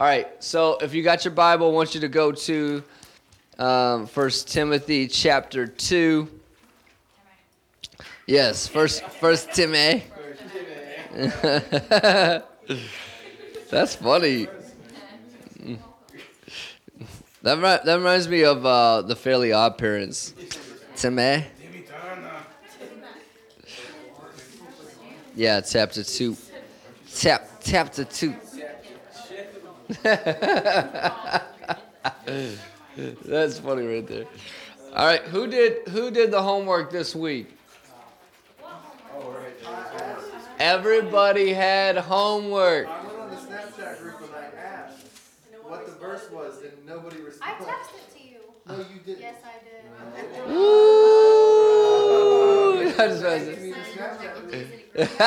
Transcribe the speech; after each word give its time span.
All 0.00 0.06
right. 0.06 0.28
So 0.42 0.78
if 0.80 0.94
you 0.94 1.02
got 1.02 1.26
your 1.26 1.34
Bible, 1.34 1.66
I 1.68 1.72
want 1.72 1.94
you 1.94 2.00
to 2.00 2.08
go 2.08 2.32
to 2.32 2.82
um, 3.58 4.06
First 4.06 4.48
Timothy 4.48 5.06
chapter 5.06 5.66
two. 5.66 6.26
Yes, 8.26 8.66
first 8.66 9.04
First 9.04 9.52
Timothy. 9.52 10.04
That's 13.70 13.94
funny. 13.96 14.46
That, 17.42 17.84
that 17.84 17.94
reminds 17.96 18.26
me 18.26 18.44
of 18.44 18.64
uh, 18.64 19.02
the 19.02 19.14
Fairly 19.14 19.52
Odd 19.52 19.76
Parents. 19.76 20.32
Timmy. 20.96 21.44
Yeah, 25.36 25.60
chapter 25.60 26.02
two. 26.02 26.38
Tap, 27.14 27.46
chapter 27.62 28.04
two. 28.04 28.34
That's 33.24 33.58
funny 33.58 33.86
right 33.86 34.06
there. 34.06 34.26
All 34.94 35.06
right, 35.06 35.22
who 35.22 35.48
did 35.48 35.88
who 35.88 36.12
did 36.12 36.30
the 36.30 36.40
homework 36.40 36.92
this 36.92 37.14
week? 37.14 37.56
Everybody 40.60 41.52
had 41.52 41.96
homework. 41.96 42.86
I 42.86 43.02
went 43.02 43.18
on 43.18 43.30
the 43.30 43.36
Snapchat 43.36 44.00
group 44.00 44.20
and 44.22 44.30
I 44.34 44.60
asked 44.60 45.06
what 45.64 45.86
the 45.86 45.92
verse 45.92 46.30
was, 46.30 46.62
and 46.62 46.86
nobody 46.86 47.20
responded. 47.22 47.64
I 47.64 47.72
responded. 47.72 47.82
texted 47.82 48.12
to 48.16 48.22
you. 48.28 48.36
No, 48.68 48.76
you 48.76 49.00
didn't. 49.04 49.20
Yes, 49.20 49.36
I 49.42 49.58
did. 49.64 50.50
Ooh. 50.50 50.60
I 53.00 53.06
just 53.08 53.20
Send 53.20 53.46
messed 53.46 53.60
me 53.60 53.72
Snapchat 53.72 54.32
group. 54.50 55.20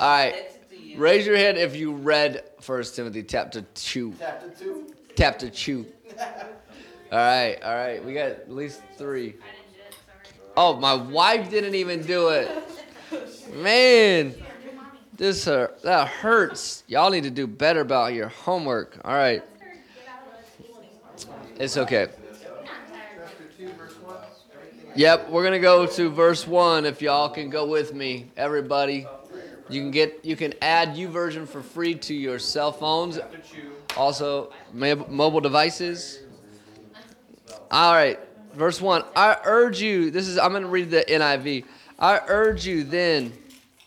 All 0.00 0.08
right, 0.08 0.59
raise 0.96 1.26
your 1.26 1.36
hand 1.36 1.58
if 1.58 1.76
you 1.76 1.92
read 1.92 2.44
First 2.60 2.96
Timothy 2.96 3.22
chapter 3.22 3.62
two. 3.74 4.14
Chapter 4.18 4.48
two. 4.50 4.94
Chapter 5.16 5.50
two. 5.50 5.86
All 7.12 7.18
right, 7.18 7.58
all 7.64 7.74
right. 7.74 8.04
We 8.04 8.14
got 8.14 8.26
at 8.26 8.52
least 8.52 8.82
three. 8.96 9.34
Oh, 10.56 10.76
my 10.76 10.94
wife 10.94 11.50
didn't 11.50 11.74
even 11.74 12.04
do 12.04 12.28
it. 12.28 12.48
Man, 13.52 14.32
this 15.16 15.44
hurt. 15.44 15.82
That 15.82 16.06
hurts. 16.06 16.84
Y'all 16.86 17.10
need 17.10 17.24
to 17.24 17.30
do 17.30 17.48
better 17.48 17.80
about 17.80 18.14
your 18.14 18.28
homework. 18.28 18.96
All 19.04 19.12
right, 19.12 19.42
it's 21.58 21.76
okay. 21.76 22.06
Chapter 22.40 23.44
two, 23.58 23.72
verse 23.72 23.94
one. 24.04 24.16
Yep, 24.94 25.30
we're 25.30 25.42
gonna 25.42 25.58
go 25.58 25.86
to 25.86 26.10
verse 26.10 26.46
one. 26.46 26.86
If 26.86 27.02
y'all 27.02 27.28
can 27.28 27.50
go 27.50 27.66
with 27.66 27.92
me, 27.92 28.30
everybody. 28.36 29.08
You 29.70 29.80
can 29.80 29.90
get 29.92 30.24
you 30.24 30.36
can 30.36 30.54
add 30.60 30.96
YouVersion 30.96 31.46
for 31.46 31.62
free 31.62 31.94
to 31.94 32.14
your 32.14 32.38
cell 32.38 32.72
phones, 32.72 33.20
also 33.96 34.52
mobile 34.72 35.40
devices. 35.40 36.20
All 37.70 37.94
right, 37.94 38.18
verse 38.54 38.80
one. 38.80 39.04
I 39.14 39.36
urge 39.44 39.80
you. 39.80 40.10
This 40.10 40.26
is 40.26 40.38
I'm 40.38 40.52
gonna 40.52 40.66
read 40.66 40.90
the 40.90 41.04
NIV. 41.08 41.64
I 42.00 42.20
urge 42.26 42.66
you 42.66 42.82
then, 42.82 43.32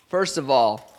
first 0.07 0.37
of 0.37 0.49
all, 0.49 0.93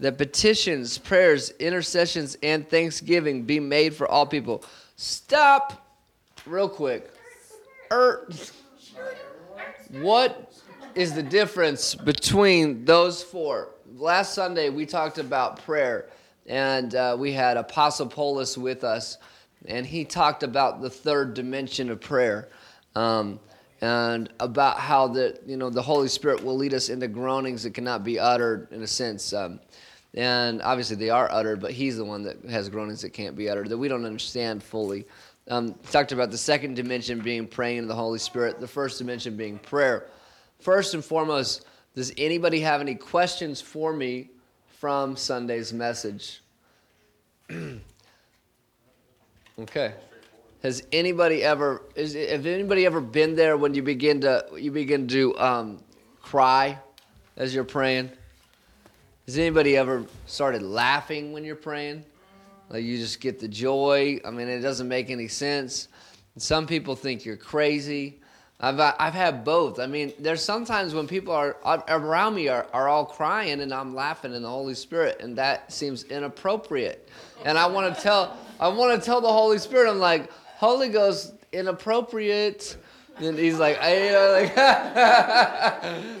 that 0.00 0.18
petitions, 0.18 0.98
prayers, 0.98 1.50
intercessions, 1.60 2.36
and 2.42 2.68
thanksgiving 2.68 3.44
be 3.44 3.60
made 3.60 3.94
for 3.94 4.08
all 4.08 4.26
people. 4.26 4.64
Stop, 4.96 5.86
real 6.44 6.68
quick. 6.68 7.08
Er, 7.92 8.28
what 9.90 10.52
is 10.94 11.12
the 11.12 11.22
difference 11.22 11.94
between 11.94 12.84
those 12.84 13.22
four? 13.22 13.68
Last 14.02 14.34
Sunday 14.34 14.68
we 14.68 14.84
talked 14.84 15.18
about 15.18 15.64
prayer, 15.64 16.06
and 16.48 16.92
uh, 16.92 17.16
we 17.16 17.30
had 17.30 17.56
Apostle 17.56 18.08
Polis 18.08 18.58
with 18.58 18.82
us, 18.82 19.18
and 19.66 19.86
he 19.86 20.04
talked 20.04 20.42
about 20.42 20.82
the 20.82 20.90
third 20.90 21.34
dimension 21.34 21.88
of 21.88 22.00
prayer, 22.00 22.48
um, 22.96 23.38
and 23.80 24.28
about 24.40 24.80
how 24.80 25.06
the 25.06 25.38
you 25.46 25.56
know 25.56 25.70
the 25.70 25.80
Holy 25.80 26.08
Spirit 26.08 26.42
will 26.42 26.56
lead 26.56 26.74
us 26.74 26.88
into 26.88 27.06
groanings 27.06 27.62
that 27.62 27.74
cannot 27.74 28.02
be 28.02 28.18
uttered 28.18 28.66
in 28.72 28.82
a 28.82 28.88
sense. 28.88 29.32
Um, 29.32 29.60
and 30.14 30.60
obviously 30.62 30.96
they 30.96 31.10
are 31.10 31.30
uttered, 31.30 31.60
but 31.60 31.70
he's 31.70 31.96
the 31.96 32.04
one 32.04 32.24
that 32.24 32.44
has 32.46 32.68
groanings 32.68 33.02
that 33.02 33.10
can't 33.10 33.36
be 33.36 33.48
uttered 33.48 33.68
that 33.68 33.78
we 33.78 33.86
don't 33.86 34.04
understand 34.04 34.64
fully. 34.64 35.06
Um, 35.46 35.76
talked 35.92 36.10
about 36.10 36.32
the 36.32 36.38
second 36.38 36.74
dimension 36.74 37.20
being 37.20 37.46
praying 37.46 37.78
in 37.78 37.86
the 37.86 37.94
Holy 37.94 38.18
Spirit, 38.18 38.58
the 38.58 38.66
first 38.66 38.98
dimension 38.98 39.36
being 39.36 39.60
prayer. 39.60 40.08
First 40.58 40.94
and 40.94 41.04
foremost, 41.04 41.66
does 41.94 42.12
anybody 42.16 42.60
have 42.60 42.80
any 42.80 42.94
questions 42.94 43.60
for 43.60 43.92
me 43.92 44.30
from 44.78 45.16
Sunday's 45.16 45.72
message? 45.72 46.42
okay. 49.58 49.94
Has 50.62 50.86
anybody 50.92 51.42
ever 51.42 51.82
is 51.94 52.14
have 52.14 52.46
anybody 52.46 52.86
ever 52.86 53.00
been 53.00 53.34
there 53.34 53.56
when 53.56 53.74
you 53.74 53.82
begin 53.82 54.20
to 54.22 54.46
you 54.56 54.70
begin 54.70 55.08
to 55.08 55.38
um, 55.38 55.82
cry 56.20 56.78
as 57.36 57.54
you're 57.54 57.64
praying? 57.64 58.10
Has 59.26 59.36
anybody 59.38 59.76
ever 59.76 60.06
started 60.26 60.62
laughing 60.62 61.32
when 61.32 61.44
you're 61.44 61.56
praying? 61.56 62.04
Like 62.70 62.84
you 62.84 62.96
just 62.96 63.20
get 63.20 63.38
the 63.38 63.48
joy. 63.48 64.18
I 64.24 64.30
mean, 64.30 64.48
it 64.48 64.60
doesn't 64.60 64.88
make 64.88 65.10
any 65.10 65.28
sense. 65.28 65.88
Some 66.38 66.66
people 66.66 66.96
think 66.96 67.24
you're 67.24 67.36
crazy. 67.36 68.21
I've 68.62 68.78
uh, 68.78 68.94
I've 68.98 69.12
had 69.14 69.44
both. 69.44 69.80
I 69.80 69.86
mean, 69.86 70.12
there's 70.20 70.42
sometimes 70.42 70.94
when 70.94 71.08
people 71.08 71.34
are 71.34 71.56
are- 71.64 71.84
around 71.88 72.36
me 72.36 72.46
are, 72.48 72.66
are 72.72 72.88
all 72.88 73.04
crying 73.04 73.60
and 73.60 73.74
I'm 73.74 73.94
laughing 73.94 74.32
in 74.34 74.42
the 74.42 74.48
Holy 74.48 74.74
Spirit, 74.74 75.18
and 75.20 75.36
that 75.36 75.72
seems 75.72 76.04
inappropriate. 76.04 77.08
And 77.44 77.58
I 77.58 77.66
want 77.66 77.94
to 77.94 78.00
tell 78.00 78.36
I 78.60 78.68
want 78.68 78.98
to 78.98 79.04
tell 79.04 79.20
the 79.20 79.32
Holy 79.32 79.58
Spirit, 79.58 79.90
I'm 79.90 79.98
like, 79.98 80.30
Holy 80.56 80.88
Ghost, 80.88 81.34
inappropriate. 81.52 82.76
And 83.18 83.36
he's 83.38 83.58
like, 83.58 83.78
I, 83.82 84.06
you 84.06 84.12
know, 84.12 84.30
like, 84.32 84.56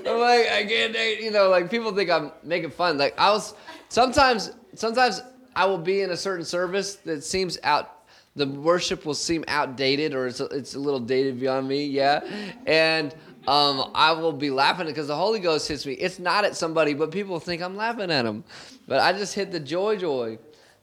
I'm 0.06 0.20
like, 0.20 0.46
I 0.52 0.64
can't, 0.68 1.20
you 1.22 1.30
know, 1.30 1.48
like 1.48 1.70
people 1.70 1.92
think 1.94 2.10
I'm 2.10 2.32
making 2.42 2.70
fun. 2.70 2.98
Like 2.98 3.18
I 3.18 3.30
was, 3.30 3.54
sometimes, 3.88 4.52
sometimes 4.74 5.22
I 5.56 5.64
will 5.66 5.78
be 5.78 6.02
in 6.02 6.10
a 6.10 6.16
certain 6.16 6.44
service 6.44 6.96
that 6.96 7.24
seems 7.24 7.58
out, 7.62 8.01
the 8.34 8.46
worship 8.46 9.04
will 9.04 9.14
seem 9.14 9.44
outdated 9.46 10.14
or 10.14 10.26
it's 10.26 10.40
a, 10.40 10.46
it's 10.46 10.74
a 10.74 10.78
little 10.78 11.00
dated 11.00 11.38
beyond 11.38 11.68
me, 11.68 11.84
yeah. 11.86 12.20
And 12.66 13.14
um, 13.46 13.90
I 13.94 14.12
will 14.12 14.32
be 14.32 14.50
laughing 14.50 14.86
because 14.86 15.08
the 15.08 15.16
Holy 15.16 15.40
Ghost 15.40 15.68
hits 15.68 15.84
me. 15.84 15.94
It's 15.94 16.18
not 16.18 16.44
at 16.44 16.56
somebody, 16.56 16.94
but 16.94 17.10
people 17.10 17.38
think 17.40 17.60
I'm 17.60 17.76
laughing 17.76 18.10
at 18.10 18.22
them. 18.22 18.44
But 18.86 19.00
I 19.00 19.12
just 19.12 19.34
hit 19.34 19.52
the 19.52 19.60
joy, 19.60 19.96
joy, 19.96 20.38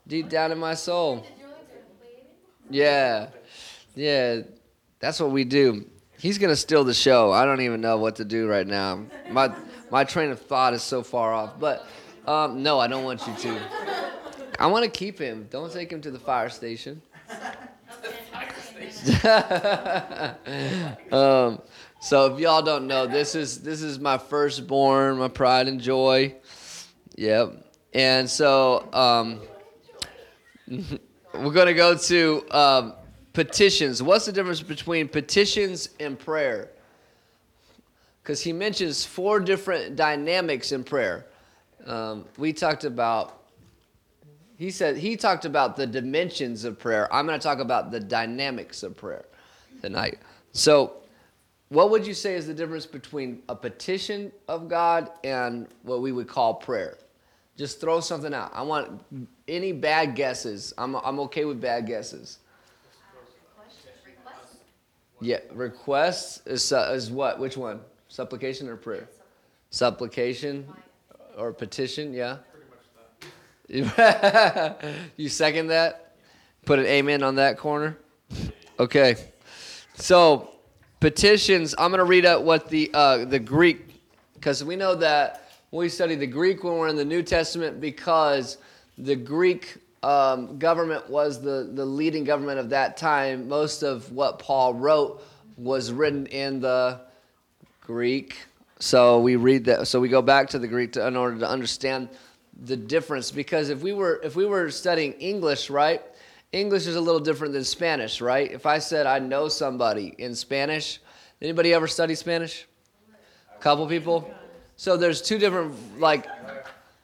deep 0.07 0.29
down 0.29 0.51
in 0.51 0.59
my 0.59 0.73
soul. 0.73 1.25
Yeah, 2.69 3.29
yeah, 3.95 4.41
that's 4.99 5.19
what 5.19 5.31
we 5.31 5.43
do. 5.43 5.85
He's 6.19 6.37
gonna 6.37 6.55
steal 6.55 6.83
the 6.83 6.93
show. 6.93 7.31
I 7.31 7.45
don't 7.45 7.61
even 7.61 7.81
know 7.81 7.97
what 7.97 8.17
to 8.17 8.25
do 8.25 8.47
right 8.47 8.67
now. 8.67 9.05
My 9.31 9.55
my 9.89 10.03
train 10.03 10.29
of 10.29 10.39
thought 10.39 10.73
is 10.73 10.83
so 10.83 11.01
far 11.01 11.33
off. 11.33 11.59
But 11.59 11.87
um, 12.27 12.61
no, 12.61 12.77
I 12.77 12.87
don't 12.87 13.05
want 13.05 13.25
you 13.25 13.33
to. 13.35 13.61
I 14.59 14.67
want 14.67 14.83
to 14.83 14.91
keep 14.91 15.17
him. 15.17 15.47
Don't 15.49 15.71
take 15.71 15.91
him 15.91 16.01
to 16.01 16.11
the 16.11 16.19
fire 16.19 16.49
station. 16.49 17.01
um, 21.11 21.61
so 22.01 22.33
if 22.33 22.39
y'all 22.39 22.61
don't 22.61 22.87
know, 22.87 23.07
this 23.07 23.35
is 23.35 23.61
this 23.61 23.81
is 23.81 23.99
my 23.99 24.17
firstborn, 24.17 25.17
my 25.17 25.27
pride 25.27 25.67
and 25.67 25.79
joy. 25.79 26.35
Yep. 27.15 27.65
And 27.93 28.29
so 28.29 28.87
um, 28.93 29.41
we're 31.33 31.51
gonna 31.51 31.73
go 31.73 31.97
to 31.97 32.45
um, 32.51 32.93
petitions. 33.33 34.03
What's 34.03 34.25
the 34.25 34.31
difference 34.31 34.61
between 34.61 35.07
petitions 35.07 35.89
and 35.99 36.17
prayer? 36.17 36.69
Because 38.21 38.41
he 38.41 38.53
mentions 38.53 39.05
four 39.05 39.39
different 39.39 39.95
dynamics 39.95 40.71
in 40.71 40.83
prayer. 40.83 41.25
Um, 41.85 42.25
we 42.37 42.53
talked 42.53 42.83
about 42.83 43.38
he 44.59 44.71
said 44.71 44.97
he 44.97 45.15
talked 45.15 45.45
about 45.45 45.77
the 45.77 45.87
dimensions 45.87 46.65
of 46.65 46.77
prayer. 46.77 47.11
I'm 47.13 47.25
going 47.25 47.39
to 47.39 47.43
talk 47.43 47.59
about 47.59 47.91
the 47.91 47.99
dynamics 47.99 48.83
of 48.83 48.97
prayer 48.97 49.23
tonight. 49.81 50.19
So, 50.51 50.97
what 51.69 51.91
would 51.91 52.05
you 52.05 52.13
say 52.13 52.35
is 52.35 52.45
the 52.45 52.53
difference 52.53 52.85
between 52.85 53.41
a 53.47 53.55
petition 53.55 54.33
of 54.49 54.67
God 54.67 55.11
and 55.23 55.65
what 55.83 56.01
we 56.01 56.11
would 56.11 56.27
call 56.27 56.55
prayer? 56.55 56.97
Just 57.55 57.79
throw 57.79 58.01
something 58.01 58.33
out. 58.33 58.51
I 58.53 58.61
want 58.63 59.01
any 59.47 59.71
bad 59.71 60.13
guesses. 60.15 60.73
I'm, 60.77 60.95
I'm 60.95 61.21
okay 61.21 61.45
with 61.45 61.61
bad 61.61 61.87
guesses. 61.87 62.39
Yeah, 65.21 65.39
requests 65.53 66.41
is, 66.45 66.73
uh, 66.73 66.91
is 66.93 67.11
what? 67.11 67.39
Which 67.39 67.55
one? 67.55 67.79
Supplication 68.09 68.67
or 68.67 68.75
prayer? 68.75 69.07
Supplication 69.69 70.67
or 71.37 71.53
petition, 71.53 72.13
yeah? 72.13 72.39
you 75.17 75.29
second 75.29 75.67
that? 75.67 76.15
Put 76.65 76.79
an 76.79 76.85
amen 76.87 77.21
on 77.21 77.35
that 77.35 77.57
corner? 77.59 77.97
Okay. 78.79 79.15
So, 79.93 80.49
petitions, 80.99 81.75
I'm 81.77 81.91
going 81.91 81.99
to 81.99 82.05
read 82.05 82.25
out 82.25 82.43
what 82.43 82.67
the, 82.67 82.89
uh, 82.95 83.25
the 83.25 83.37
Greek, 83.37 84.01
because 84.33 84.63
we 84.63 84.75
know 84.75 84.95
that 84.95 85.51
we 85.69 85.87
study 85.87 86.15
the 86.15 86.25
Greek 86.25 86.63
when 86.63 86.77
we're 86.77 86.87
in 86.87 86.95
the 86.95 87.05
New 87.05 87.21
Testament 87.21 87.79
because 87.79 88.57
the 88.97 89.15
Greek 89.15 89.77
um, 90.01 90.57
government 90.57 91.07
was 91.07 91.39
the, 91.39 91.69
the 91.71 91.85
leading 91.85 92.23
government 92.23 92.57
of 92.57 92.69
that 92.71 92.97
time, 92.97 93.47
most 93.47 93.83
of 93.83 94.11
what 94.11 94.39
Paul 94.39 94.73
wrote 94.73 95.23
was 95.57 95.91
written 95.91 96.25
in 96.27 96.59
the 96.59 97.01
Greek. 97.81 98.35
So 98.79 99.19
we 99.19 99.35
read 99.35 99.65
that. 99.65 99.87
So 99.87 99.99
we 99.99 100.09
go 100.09 100.23
back 100.23 100.49
to 100.49 100.59
the 100.59 100.67
Greek 100.67 100.93
to, 100.93 101.05
in 101.05 101.15
order 101.15 101.37
to 101.37 101.47
understand 101.47 102.09
the 102.65 102.77
difference. 102.77 103.31
Because 103.31 103.69
if 103.69 103.81
we 103.81 103.93
were 103.93 104.19
if 104.23 104.35
we 104.35 104.45
were 104.45 104.69
studying 104.71 105.13
English, 105.13 105.69
right? 105.69 106.01
English 106.51 106.87
is 106.87 106.95
a 106.95 107.01
little 107.01 107.19
different 107.19 107.53
than 107.53 107.63
Spanish, 107.63 108.21
right? 108.21 108.51
If 108.51 108.65
I 108.65 108.79
said 108.79 109.05
I 109.05 109.19
know 109.19 109.47
somebody 109.47 110.15
in 110.17 110.33
Spanish, 110.35 110.99
anybody 111.41 111.73
ever 111.73 111.87
study 111.87 112.15
Spanish? 112.15 112.65
A 113.55 113.61
couple 113.61 113.87
people. 113.87 114.33
So 114.75 114.97
there's 114.97 115.21
two 115.21 115.37
different 115.37 115.99
like 115.99 116.25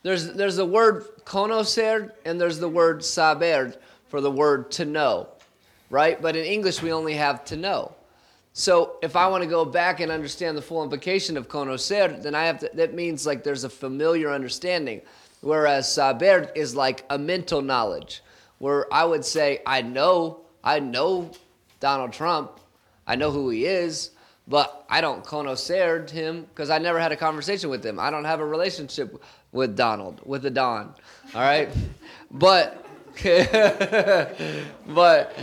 there's 0.03 0.33
there's 0.33 0.55
the 0.55 0.65
word 0.65 1.05
conocer 1.25 2.11
and 2.25 2.39
there's 2.39 2.59
the 2.59 2.69
word 2.69 3.03
saber 3.03 3.73
for 4.07 4.21
the 4.21 4.31
word 4.31 4.71
to 4.71 4.85
know, 4.85 5.27
right? 5.89 6.21
But 6.21 6.35
in 6.35 6.45
English 6.45 6.81
we 6.81 6.91
only 6.91 7.13
have 7.13 7.45
to 7.45 7.57
know. 7.57 7.95
So 8.57 8.95
if 9.01 9.17
I 9.17 9.27
want 9.27 9.43
to 9.43 9.49
go 9.49 9.65
back 9.65 9.99
and 9.99 10.09
understand 10.09 10.57
the 10.57 10.61
full 10.61 10.81
implication 10.81 11.35
of 11.35 11.49
conocer, 11.49 12.23
then 12.23 12.33
I 12.33 12.45
have 12.45 12.59
to. 12.59 12.71
That 12.75 12.93
means 12.93 13.25
like 13.25 13.43
there's 13.43 13.65
a 13.65 13.69
familiar 13.69 14.31
understanding, 14.31 15.01
whereas 15.45 15.91
saber 15.91 16.49
is 16.55 16.75
like 16.75 17.05
a 17.09 17.17
mental 17.17 17.61
knowledge, 17.61 18.23
where 18.57 18.91
I 18.91 19.05
would 19.05 19.23
say 19.23 19.61
I 19.65 19.81
know 19.83 20.41
I 20.63 20.79
know 20.79 21.31
Donald 21.79 22.11
Trump, 22.11 22.59
I 23.05 23.15
know 23.15 23.29
who 23.29 23.49
he 23.51 23.65
is, 23.65 24.09
but 24.47 24.85
I 24.89 25.01
don't 25.01 25.23
conocer 25.23 26.09
him 26.09 26.47
because 26.49 26.71
I 26.71 26.79
never 26.79 26.99
had 26.99 27.11
a 27.11 27.15
conversation 27.15 27.69
with 27.69 27.85
him. 27.85 27.99
I 27.99 28.09
don't 28.09 28.25
have 28.25 28.39
a 28.39 28.45
relationship 28.45 29.21
with 29.51 29.75
Donald, 29.75 30.19
with 30.25 30.41
the 30.41 30.49
Don. 30.49 30.95
All 31.35 31.41
right, 31.41 31.69
but 32.31 32.83
but 34.87 35.37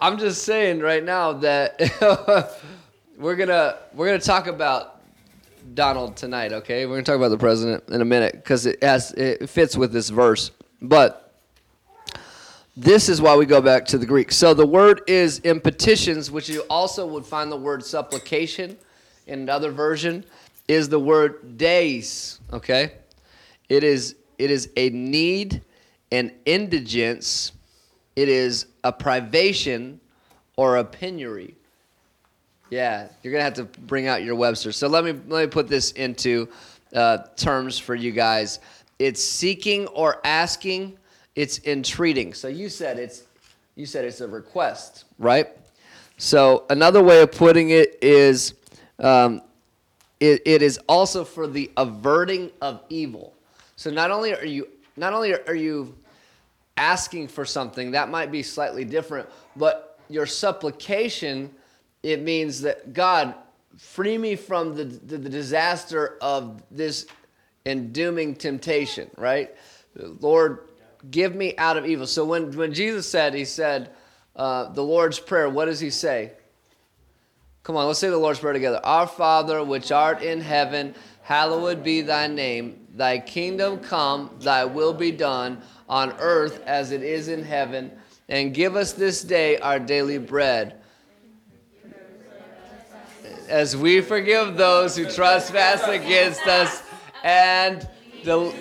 I'm 0.00 0.18
just 0.18 0.44
saying 0.44 0.80
right 0.80 1.02
now 1.02 1.32
that 1.32 1.80
we're 3.18 3.36
gonna 3.36 3.78
we're 3.92 4.06
gonna 4.06 4.20
talk 4.20 4.46
about 4.46 4.95
Donald 5.74 6.16
tonight. 6.16 6.52
Okay, 6.52 6.86
we're 6.86 6.94
gonna 6.94 7.04
talk 7.04 7.16
about 7.16 7.28
the 7.28 7.38
president 7.38 7.84
in 7.88 8.00
a 8.00 8.04
minute 8.04 8.34
because 8.34 8.66
it 8.66 8.78
it 8.82 9.48
fits 9.48 9.76
with 9.76 9.92
this 9.92 10.08
verse, 10.08 10.50
but. 10.80 11.22
This 12.78 13.08
is 13.08 13.22
why 13.22 13.34
we 13.34 13.46
go 13.46 13.62
back 13.62 13.86
to 13.86 13.96
the 13.96 14.04
Greek. 14.04 14.30
So 14.30 14.52
the 14.52 14.66
word 14.66 15.00
is 15.06 15.38
in 15.38 15.60
petitions, 15.60 16.30
which 16.30 16.50
you 16.50 16.60
also 16.68 17.06
would 17.06 17.24
find 17.24 17.50
the 17.50 17.56
word 17.56 17.82
supplication 17.82 18.76
in 19.26 19.40
another 19.40 19.70
version, 19.70 20.26
is 20.68 20.90
the 20.90 20.98
word 20.98 21.56
days. 21.56 22.38
Okay, 22.52 22.92
it 23.70 23.82
is 23.82 24.16
it 24.38 24.50
is 24.50 24.68
a 24.76 24.90
need, 24.90 25.62
an 26.12 26.32
indigence, 26.44 27.52
it 28.14 28.28
is 28.28 28.66
a 28.84 28.92
privation 28.92 30.00
or 30.56 30.76
a 30.76 30.84
penury. 30.84 31.55
Yeah, 32.70 33.08
you're 33.22 33.32
gonna 33.32 33.44
have 33.44 33.54
to 33.54 33.64
bring 33.64 34.08
out 34.08 34.24
your 34.24 34.34
Webster. 34.34 34.72
So 34.72 34.88
let 34.88 35.04
me 35.04 35.12
let 35.28 35.44
me 35.44 35.46
put 35.46 35.68
this 35.68 35.92
into 35.92 36.48
uh, 36.94 37.18
terms 37.36 37.78
for 37.78 37.94
you 37.94 38.12
guys. 38.12 38.58
It's 38.98 39.22
seeking 39.22 39.86
or 39.88 40.20
asking. 40.24 40.96
It's 41.34 41.60
entreating. 41.66 42.32
So 42.34 42.48
you 42.48 42.68
said 42.68 42.98
it's 42.98 43.24
you 43.76 43.86
said 43.86 44.04
it's 44.04 44.20
a 44.20 44.28
request, 44.28 45.04
right? 45.18 45.48
So 46.16 46.64
another 46.70 47.02
way 47.02 47.20
of 47.20 47.30
putting 47.30 47.70
it 47.70 47.98
is 48.02 48.54
um, 48.98 49.42
it, 50.18 50.42
it 50.46 50.62
is 50.62 50.78
also 50.88 51.24
for 51.24 51.46
the 51.46 51.70
averting 51.76 52.50
of 52.62 52.82
evil. 52.88 53.34
So 53.76 53.90
not 53.90 54.10
only 54.10 54.34
are 54.34 54.44
you 54.44 54.68
not 54.96 55.12
only 55.12 55.34
are 55.34 55.54
you 55.54 55.94
asking 56.78 57.28
for 57.28 57.44
something 57.44 57.90
that 57.92 58.08
might 58.08 58.32
be 58.32 58.42
slightly 58.42 58.84
different, 58.84 59.28
but 59.56 59.98
your 60.08 60.26
supplication 60.26 61.54
it 62.02 62.22
means 62.22 62.62
that 62.62 62.92
God 62.92 63.34
free 63.76 64.16
me 64.18 64.36
from 64.36 64.74
the, 64.74 64.84
the, 64.84 65.18
the 65.18 65.28
disaster 65.28 66.16
of 66.20 66.62
this 66.70 67.06
and 67.64 67.92
dooming 67.92 68.34
temptation, 68.34 69.10
right? 69.16 69.54
Lord, 69.94 70.60
give 71.10 71.34
me 71.34 71.56
out 71.58 71.76
of 71.76 71.86
evil. 71.86 72.06
So 72.06 72.24
when, 72.24 72.52
when 72.56 72.72
Jesus 72.72 73.08
said, 73.08 73.34
He 73.34 73.44
said, 73.44 73.90
uh, 74.34 74.70
the 74.72 74.82
Lord's 74.82 75.18
Prayer, 75.18 75.48
what 75.48 75.66
does 75.66 75.80
He 75.80 75.90
say? 75.90 76.32
Come 77.62 77.76
on, 77.76 77.86
let's 77.86 77.98
say 77.98 78.08
the 78.08 78.16
Lord's 78.16 78.38
Prayer 78.38 78.52
together. 78.52 78.80
Our 78.84 79.06
Father, 79.06 79.64
which 79.64 79.90
art 79.90 80.22
in 80.22 80.40
heaven, 80.40 80.94
hallowed 81.22 81.82
be 81.82 82.02
thy 82.02 82.28
name. 82.28 82.86
Thy 82.94 83.18
kingdom 83.18 83.80
come, 83.80 84.30
thy 84.40 84.64
will 84.64 84.94
be 84.94 85.10
done 85.10 85.60
on 85.88 86.12
earth 86.18 86.62
as 86.66 86.92
it 86.92 87.02
is 87.02 87.28
in 87.28 87.42
heaven. 87.42 87.90
And 88.28 88.54
give 88.54 88.76
us 88.76 88.92
this 88.92 89.22
day 89.22 89.58
our 89.58 89.78
daily 89.78 90.18
bread 90.18 90.80
as 93.48 93.76
we 93.76 94.00
forgive 94.00 94.56
those 94.56 94.96
who 94.96 95.10
trespass 95.10 95.86
against 95.88 96.46
us 96.46 96.82
and 97.22 97.88
the 98.24 98.54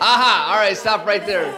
aha 0.00 0.50
all 0.50 0.56
right 0.56 0.76
stop 0.76 1.06
right 1.06 1.26
there. 1.26 1.52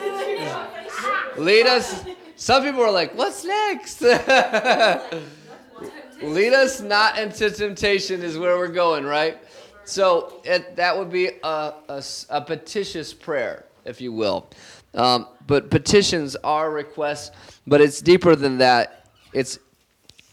Lead 1.37 1.67
us. 1.67 2.05
Some 2.37 2.63
people 2.63 2.83
are 2.83 2.91
like 2.91 3.15
what's 3.15 3.45
next? 3.45 4.01
Lead 6.23 6.53
us 6.53 6.81
not 6.81 7.19
into 7.19 7.51
temptation 7.51 8.23
is 8.23 8.39
where 8.39 8.57
we're 8.57 8.69
going 8.69 9.05
right? 9.05 9.39
So 9.85 10.41
it, 10.45 10.77
that 10.77 10.97
would 10.97 11.11
be 11.11 11.31
a, 11.43 11.75
a, 11.89 12.03
a 12.31 12.41
petitious 12.41 13.13
prayer 13.13 13.67
if 13.85 14.01
you 14.01 14.13
will. 14.13 14.49
Um, 14.95 15.27
but 15.47 15.71
petitions 15.71 16.37
are 16.37 16.71
requests 16.71 17.33
but 17.67 17.81
it's 17.81 18.01
deeper 18.01 18.37
than 18.37 18.59
that. 18.59 19.09
It's 19.33 19.59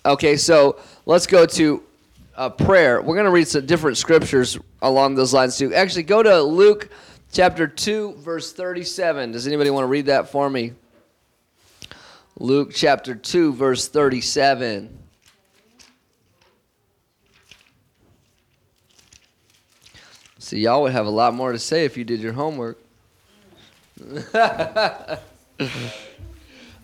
Okay, 0.04 0.36
so 0.36 0.80
let's 1.06 1.28
go 1.28 1.46
to 1.46 1.84
uh, 2.36 2.50
prayer. 2.50 3.02
We're 3.02 3.16
going 3.16 3.26
to 3.26 3.32
read 3.32 3.48
some 3.48 3.66
different 3.66 3.98
scriptures 3.98 4.58
along 4.82 5.16
those 5.16 5.34
lines 5.34 5.58
too. 5.58 5.74
Actually, 5.74 6.04
go 6.04 6.24
to 6.24 6.42
Luke 6.42 6.90
chapter 7.32 7.68
2, 7.68 8.16
verse 8.16 8.54
37. 8.54 9.32
Does 9.32 9.48
anybody 9.48 9.70
want 9.70 9.84
to 9.84 9.88
read 9.88 10.08
that 10.08 10.30
for 10.30 10.50
me? 10.50 10.74
Luke 12.40 12.72
chapter 12.74 13.14
2, 13.14 13.54
verse 13.54 13.88
37. 13.88 14.98
See, 20.40 20.60
y'all 20.60 20.82
would 20.82 20.92
have 20.92 21.06
a 21.06 21.12
lot 21.12 21.34
more 21.34 21.52
to 21.52 21.60
say 21.60 21.86
if 21.86 21.96
you 21.96 22.04
did 22.04 22.20
your 22.20 22.34
homework. 22.34 22.78
All 24.34 25.20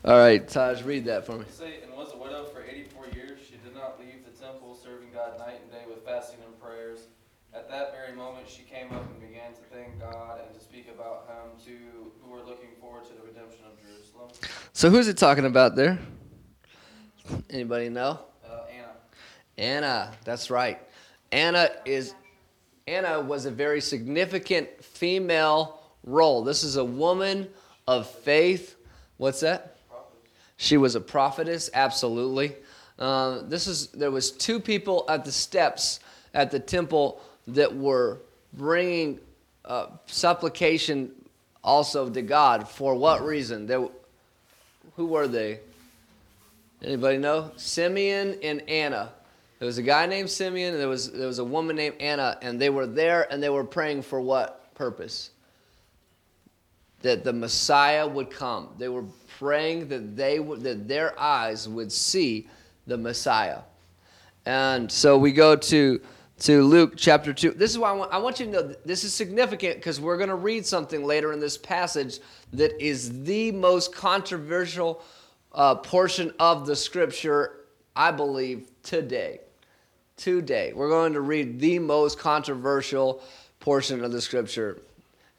right, 0.06 0.48
Taj, 0.48 0.84
read 0.84 1.06
that 1.06 1.26
for 1.26 1.40
me. 1.40 1.46
Say, 1.50 1.80
and 1.84 1.92
was 1.92 2.14
a 2.14 2.18
widow 2.18 2.46
for 2.46 2.64
84 2.64 3.08
years. 3.16 3.40
She 3.46 3.58
did 3.58 3.74
not 3.74 4.00
leave 4.00 4.24
the 4.24 4.32
temple, 4.40 4.78
serving 4.82 5.10
God 5.12 5.40
night 5.40 5.60
and 5.64 5.72
day 5.72 5.82
with 5.90 6.06
fasting 6.06 6.38
and 6.46 6.62
prayers. 6.62 7.08
At 7.54 7.68
that 7.72 7.94
very 7.94 8.16
moment, 8.16 8.37
she 8.48 8.64
came 8.64 8.92
up 8.92 9.04
and 9.10 9.20
began 9.20 9.52
to 9.52 9.62
thank 9.72 10.00
God 10.00 10.40
and 10.46 10.58
to 10.58 10.64
speak 10.64 10.88
about 10.94 11.28
Him 11.28 11.60
to 11.66 12.12
who 12.22 12.32
were 12.32 12.44
looking 12.44 12.70
forward 12.80 13.06
to 13.06 13.14
the 13.14 13.22
redemption 13.22 13.60
of 13.66 13.74
Jerusalem. 13.82 14.30
So 14.74 14.90
who's 14.90 15.08
it 15.08 15.18
talking 15.18 15.46
about 15.46 15.76
there? 15.76 16.00
Anybody 17.50 17.90
know? 17.90 18.20
Uh, 18.46 18.62
Anna. 18.72 18.92
Anna, 19.58 20.14
that's 20.24 20.50
right. 20.50 20.80
Anna 21.32 21.70
is 21.86 22.14
Anna 22.88 23.20
was 23.20 23.46
a 23.46 23.52
very 23.52 23.82
significant 23.82 24.84
female 24.84 25.82
role. 26.04 26.44
This 26.44 26.64
is 26.64 26.78
a 26.78 26.86
woman 26.86 27.50
of 27.86 28.10
faith. 28.10 28.78
What's 29.18 29.42
that? 29.42 29.76
She 30.56 30.78
was 30.78 30.96
a 30.96 31.02
prophetess, 31.02 31.70
absolutely. 31.74 32.56
Uh, 32.98 33.42
this 33.44 33.68
is 33.68 33.88
there 33.88 34.10
was 34.10 34.32
two 34.32 34.60
people 34.60 35.06
at 35.10 35.26
the 35.26 35.32
steps 35.32 36.00
at 36.34 36.50
the 36.50 36.60
temple 36.60 37.22
that 37.48 37.76
were 37.76 38.22
bringing 38.54 39.20
uh, 39.66 39.88
supplication 40.06 41.12
also 41.64 42.10
to 42.10 42.22
God. 42.22 42.68
For 42.68 42.96
what 42.96 43.24
reason? 43.24 43.68
They, 43.68 43.86
who 44.96 45.06
were 45.06 45.28
they? 45.28 45.60
Anybody 46.84 47.18
know? 47.18 47.52
Simeon 47.58 48.38
and 48.44 48.62
Anna. 48.70 49.12
There 49.60 49.66
was 49.66 49.80
a 49.80 49.84
guy 49.84 50.06
named 50.06 50.30
Simeon, 50.30 50.74
and 50.74 50.80
there 50.80 50.88
was 50.88 51.12
there 51.12 51.28
was 51.28 51.40
a 51.40 51.44
woman 51.44 51.76
named 51.76 51.96
Anna, 52.00 52.38
and 52.44 52.62
they 52.62 52.70
were 52.70 52.86
there 52.86 53.32
and 53.32 53.42
they 53.42 53.50
were 53.50 53.64
praying 53.64 54.04
for 54.04 54.22
what 54.22 54.74
purpose? 54.76 55.32
That 57.02 57.24
the 57.24 57.34
Messiah 57.34 58.08
would 58.08 58.30
come. 58.30 58.70
They 58.78 58.90
were 58.90 59.06
praying 59.40 59.88
that 59.90 60.16
they 60.16 60.38
that 60.38 60.88
their 60.88 61.20
eyes 61.20 61.68
would 61.68 61.92
see 61.92 62.48
the 62.86 62.98
Messiah. 62.98 63.60
And 64.46 64.92
so 64.92 65.18
we 65.18 65.32
go 65.32 65.56
to 65.56 66.00
to 66.40 66.62
Luke 66.64 66.94
chapter 66.96 67.34
2. 67.34 67.52
This 67.52 67.72
is 67.72 67.80
why 67.80 67.90
I 67.90 67.94
want, 67.94 68.14
I 68.14 68.18
want 68.20 68.40
you 68.40 68.46
to 68.46 68.52
know 68.52 68.76
this 68.86 69.04
is 69.04 69.14
significant 69.14 69.76
because 69.78 70.00
we're 70.00 70.18
going 70.18 70.30
to 70.30 70.36
read 70.36 70.66
something 70.66 71.04
later 71.04 71.34
in 71.34 71.40
this 71.40 71.58
passage 71.58 72.20
that 72.54 72.80
is 72.84 73.24
the 73.24 73.52
most 73.52 73.94
controversial 73.94 75.02
uh, 75.54 75.76
portion 75.76 76.32
of 76.40 76.68
the 76.68 76.76
scripture, 76.76 77.62
I 77.96 78.12
believe, 78.12 78.70
today. 78.84 79.40
Today. 80.16 80.74
We're 80.76 80.90
going 80.90 81.14
to 81.14 81.22
read 81.22 81.60
the 81.60 81.80
most 81.80 82.20
controversial 82.20 83.24
portion 83.60 84.04
of 84.04 84.12
the 84.12 84.22
scripture. 84.22 84.80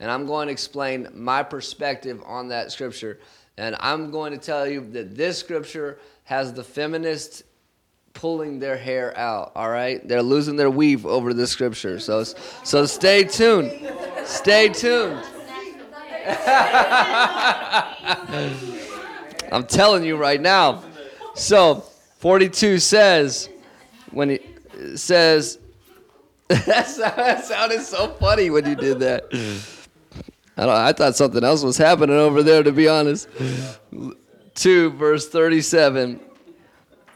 and 0.01 0.11
I'm 0.11 0.27
going 0.27 0.49
to 0.49 0.53
explain 0.53 1.09
my 1.15 1.45
perspective 1.45 2.21
on 2.27 2.49
that 2.49 2.73
scripture. 2.73 3.21
And 3.57 3.77
I'm 3.81 4.11
going 4.11 4.33
to 4.33 4.39
tell 4.39 4.67
you 4.67 4.81
that 4.93 5.17
this 5.17 5.39
scripture 5.39 5.99
has 6.25 6.53
the 6.53 6.63
feminist 6.63 7.45
pulling 8.13 8.59
their 8.59 8.77
hair 8.77 9.17
out. 9.17 9.53
All 9.55 9.71
right, 9.71 10.07
they're 10.07 10.23
losing 10.23 10.57
their 10.57 10.71
weave 10.71 11.07
over 11.07 11.33
the 11.33 11.47
scripture. 11.47 11.99
So, 12.01 12.25
so 12.25 12.87
stay 12.87 13.25
tuned. 13.25 13.73
Stay 14.25 14.69
tuned. 14.69 15.25
I'm 19.51 19.65
telling 19.67 20.05
you 20.05 20.17
right 20.17 20.41
now. 20.41 20.83
So, 21.35 21.85
42 22.19 22.79
says, 22.81 23.49
when 24.11 24.31
he 24.31 24.41
says, 24.97 25.59
that 26.49 27.45
sounded 27.45 27.83
so 27.83 28.09
funny 28.15 28.51
when 28.51 28.67
you 28.67 28.75
did 28.75 29.01
that. 29.01 29.25
I, 30.57 30.89
I 30.89 30.93
thought 30.93 31.15
something 31.15 31.45
else 31.45 31.63
was 31.63 31.77
happening 31.77 32.17
over 32.17 32.43
there, 32.43 32.63
to 32.63 32.73
be 32.73 32.89
honest. 32.89 33.29
2, 34.55 34.91
verse 34.93 35.29
37. 35.29 36.21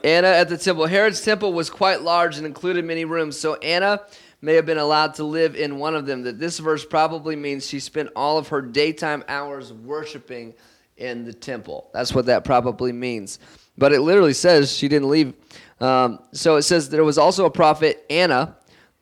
Anna 0.04 0.28
at 0.28 0.48
the 0.48 0.58
temple. 0.58 0.86
Herod's 0.86 1.20
temple 1.20 1.52
was 1.52 1.70
quite 1.70 2.02
large 2.02 2.36
and 2.36 2.46
included 2.46 2.84
many 2.84 3.04
rooms, 3.04 3.38
so 3.38 3.54
Anna 3.56 4.00
may 4.40 4.54
have 4.54 4.66
been 4.66 4.78
allowed 4.78 5.14
to 5.14 5.24
live 5.24 5.54
in 5.54 5.78
one 5.78 5.94
of 5.94 6.06
them. 6.06 6.22
That 6.22 6.38
this 6.38 6.58
verse 6.58 6.84
probably 6.84 7.36
means 7.36 7.66
she 7.66 7.80
spent 7.80 8.10
all 8.16 8.38
of 8.38 8.48
her 8.48 8.60
daytime 8.60 9.24
hours 9.28 9.72
worshiping 9.72 10.54
in 10.96 11.24
the 11.24 11.32
temple. 11.32 11.90
That's 11.92 12.14
what 12.14 12.26
that 12.26 12.44
probably 12.44 12.92
means. 12.92 13.38
But 13.78 13.92
it 13.92 14.00
literally 14.00 14.34
says 14.34 14.76
she 14.76 14.88
didn't 14.88 15.08
leave. 15.08 15.34
Um, 15.80 16.20
so 16.32 16.56
it 16.56 16.62
says 16.62 16.88
there 16.88 17.04
was 17.04 17.18
also 17.18 17.46
a 17.46 17.50
prophet, 17.50 18.04
Anna, 18.10 18.56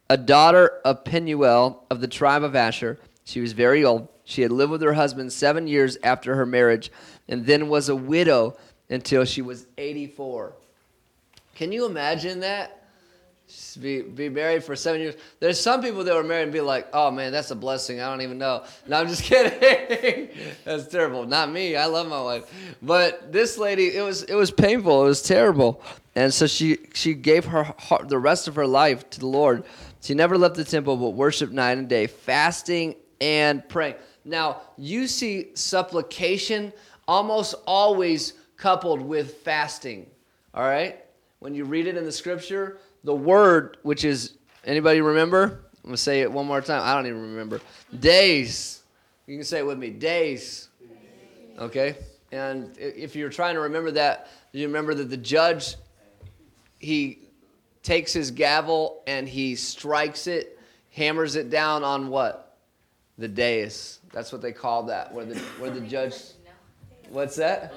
a 0.08 0.16
daughter 0.16 0.80
of 0.84 1.04
Penuel 1.04 1.86
of 1.90 2.00
the 2.00 2.08
tribe 2.08 2.42
of 2.42 2.54
Asher. 2.54 2.98
She 3.24 3.40
was 3.40 3.52
very 3.52 3.84
old. 3.84 4.08
She 4.24 4.42
had 4.42 4.52
lived 4.52 4.72
with 4.72 4.82
her 4.82 4.92
husband 4.92 5.32
seven 5.32 5.66
years 5.66 5.98
after 6.02 6.36
her 6.36 6.46
marriage 6.46 6.90
and 7.28 7.44
then 7.46 7.68
was 7.68 7.88
a 7.88 7.96
widow 7.96 8.56
until 8.88 9.24
she 9.24 9.42
was 9.42 9.66
84. 9.76 10.54
Can 11.60 11.72
you 11.72 11.84
imagine 11.84 12.40
that? 12.40 12.84
Be, 13.78 14.00
be 14.00 14.30
married 14.30 14.64
for 14.64 14.74
seven 14.74 15.02
years. 15.02 15.14
There's 15.40 15.60
some 15.60 15.82
people 15.82 16.02
that 16.04 16.14
were 16.14 16.24
married 16.24 16.44
and 16.44 16.52
be 16.52 16.62
like, 16.62 16.88
oh 16.94 17.10
man, 17.10 17.32
that's 17.32 17.50
a 17.50 17.54
blessing. 17.54 18.00
I 18.00 18.08
don't 18.08 18.22
even 18.22 18.38
know. 18.38 18.64
No, 18.88 18.98
I'm 18.98 19.08
just 19.08 19.24
kidding. 19.24 20.30
that's 20.64 20.86
terrible. 20.86 21.26
Not 21.26 21.52
me. 21.52 21.76
I 21.76 21.84
love 21.84 22.08
my 22.08 22.22
wife. 22.22 22.50
But 22.80 23.30
this 23.30 23.58
lady, 23.58 23.94
it 23.94 24.00
was 24.00 24.22
it 24.22 24.34
was 24.36 24.50
painful. 24.50 25.04
It 25.04 25.08
was 25.08 25.20
terrible. 25.20 25.82
And 26.14 26.32
so 26.32 26.46
she 26.46 26.78
she 26.94 27.12
gave 27.12 27.44
her 27.44 27.64
heart, 27.64 28.08
the 28.08 28.18
rest 28.18 28.48
of 28.48 28.54
her 28.54 28.66
life 28.66 29.10
to 29.10 29.20
the 29.20 29.26
Lord. 29.26 29.64
She 30.00 30.14
never 30.14 30.38
left 30.38 30.54
the 30.54 30.64
temple 30.64 30.96
but 30.96 31.10
worshiped 31.10 31.52
night 31.52 31.76
and 31.76 31.90
day, 31.90 32.06
fasting 32.06 32.94
and 33.20 33.68
praying. 33.68 33.96
Now, 34.24 34.62
you 34.78 35.06
see 35.06 35.50
supplication 35.52 36.72
almost 37.06 37.54
always 37.66 38.32
coupled 38.56 39.02
with 39.02 39.34
fasting. 39.42 40.06
All 40.54 40.64
right? 40.64 41.04
When 41.40 41.54
you 41.54 41.64
read 41.64 41.86
it 41.86 41.96
in 41.96 42.04
the 42.04 42.12
scripture, 42.12 42.78
the 43.02 43.14
word, 43.14 43.78
which 43.82 44.04
is, 44.04 44.34
anybody 44.64 45.00
remember? 45.00 45.64
I'm 45.78 45.82
going 45.84 45.94
to 45.94 45.96
say 45.96 46.20
it 46.20 46.30
one 46.30 46.46
more 46.46 46.60
time. 46.60 46.82
I 46.84 46.94
don't 46.94 47.06
even 47.06 47.22
remember. 47.22 47.62
Days. 47.98 48.82
You 49.26 49.36
can 49.36 49.44
say 49.44 49.58
it 49.58 49.66
with 49.66 49.78
me. 49.78 49.88
Days. 49.88 50.68
Okay? 51.58 51.96
And 52.30 52.76
if 52.78 53.16
you're 53.16 53.30
trying 53.30 53.54
to 53.54 53.62
remember 53.62 53.90
that, 53.92 54.28
do 54.52 54.58
you 54.58 54.66
remember 54.66 54.94
that 54.94 55.08
the 55.08 55.16
judge, 55.16 55.76
he 56.78 57.20
takes 57.82 58.12
his 58.12 58.30
gavel 58.30 59.02
and 59.06 59.26
he 59.26 59.56
strikes 59.56 60.26
it, 60.26 60.58
hammers 60.90 61.36
it 61.36 61.48
down 61.48 61.84
on 61.84 62.08
what? 62.08 62.58
The 63.16 63.28
dais. 63.28 64.00
That's 64.12 64.30
what 64.30 64.42
they 64.42 64.52
call 64.52 64.84
that, 64.84 65.12
where 65.14 65.24
the, 65.24 65.38
where 65.58 65.70
the 65.70 65.80
judge. 65.80 66.14
What's 67.08 67.36
that? 67.36 67.72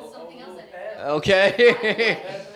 Okay. 0.99 2.45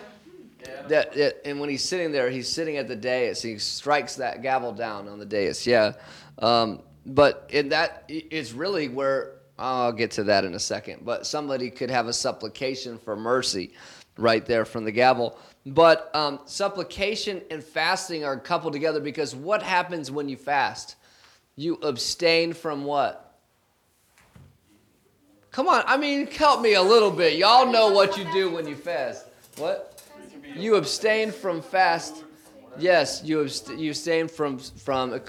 that, 0.88 1.12
that, 1.14 1.40
and 1.44 1.60
when 1.60 1.68
he's 1.68 1.84
sitting 1.84 2.12
there, 2.12 2.30
he's 2.30 2.48
sitting 2.48 2.76
at 2.76 2.88
the 2.88 2.96
dais. 2.96 3.42
He 3.42 3.58
strikes 3.58 4.16
that 4.16 4.42
gavel 4.42 4.72
down 4.72 5.08
on 5.08 5.18
the 5.18 5.26
dais. 5.26 5.66
Yeah, 5.66 5.92
um, 6.38 6.82
but 7.06 7.48
in 7.50 7.70
that, 7.70 8.04
it's 8.08 8.52
really 8.52 8.88
where 8.88 9.34
I'll 9.58 9.92
get 9.92 10.10
to 10.12 10.24
that 10.24 10.44
in 10.44 10.54
a 10.54 10.58
second. 10.58 11.04
But 11.04 11.26
somebody 11.26 11.70
could 11.70 11.90
have 11.90 12.06
a 12.06 12.12
supplication 12.12 12.98
for 12.98 13.16
mercy, 13.16 13.72
right 14.16 14.44
there 14.44 14.64
from 14.64 14.84
the 14.84 14.92
gavel. 14.92 15.38
But 15.66 16.14
um, 16.14 16.40
supplication 16.44 17.42
and 17.50 17.62
fasting 17.62 18.24
are 18.24 18.38
coupled 18.38 18.72
together 18.72 19.00
because 19.00 19.34
what 19.34 19.62
happens 19.62 20.10
when 20.10 20.28
you 20.28 20.36
fast? 20.36 20.96
You 21.56 21.74
abstain 21.82 22.52
from 22.52 22.84
what? 22.84 23.24
Come 25.50 25.66
on, 25.66 25.82
I 25.86 25.96
mean, 25.96 26.26
help 26.28 26.60
me 26.60 26.74
a 26.74 26.82
little 26.82 27.10
bit. 27.10 27.36
Y'all 27.36 27.70
know 27.70 27.90
what 27.90 28.16
you 28.16 28.24
do 28.32 28.50
when 28.50 28.68
you 28.68 28.76
fast. 28.76 29.26
What? 29.56 29.97
You 30.54 30.76
abstain 30.76 31.30
from 31.30 31.62
fast. 31.62 32.24
Yes, 32.78 33.22
you 33.24 33.48
you 33.76 33.90
abstain 33.90 34.28
from 34.28 34.58
from 34.58 35.20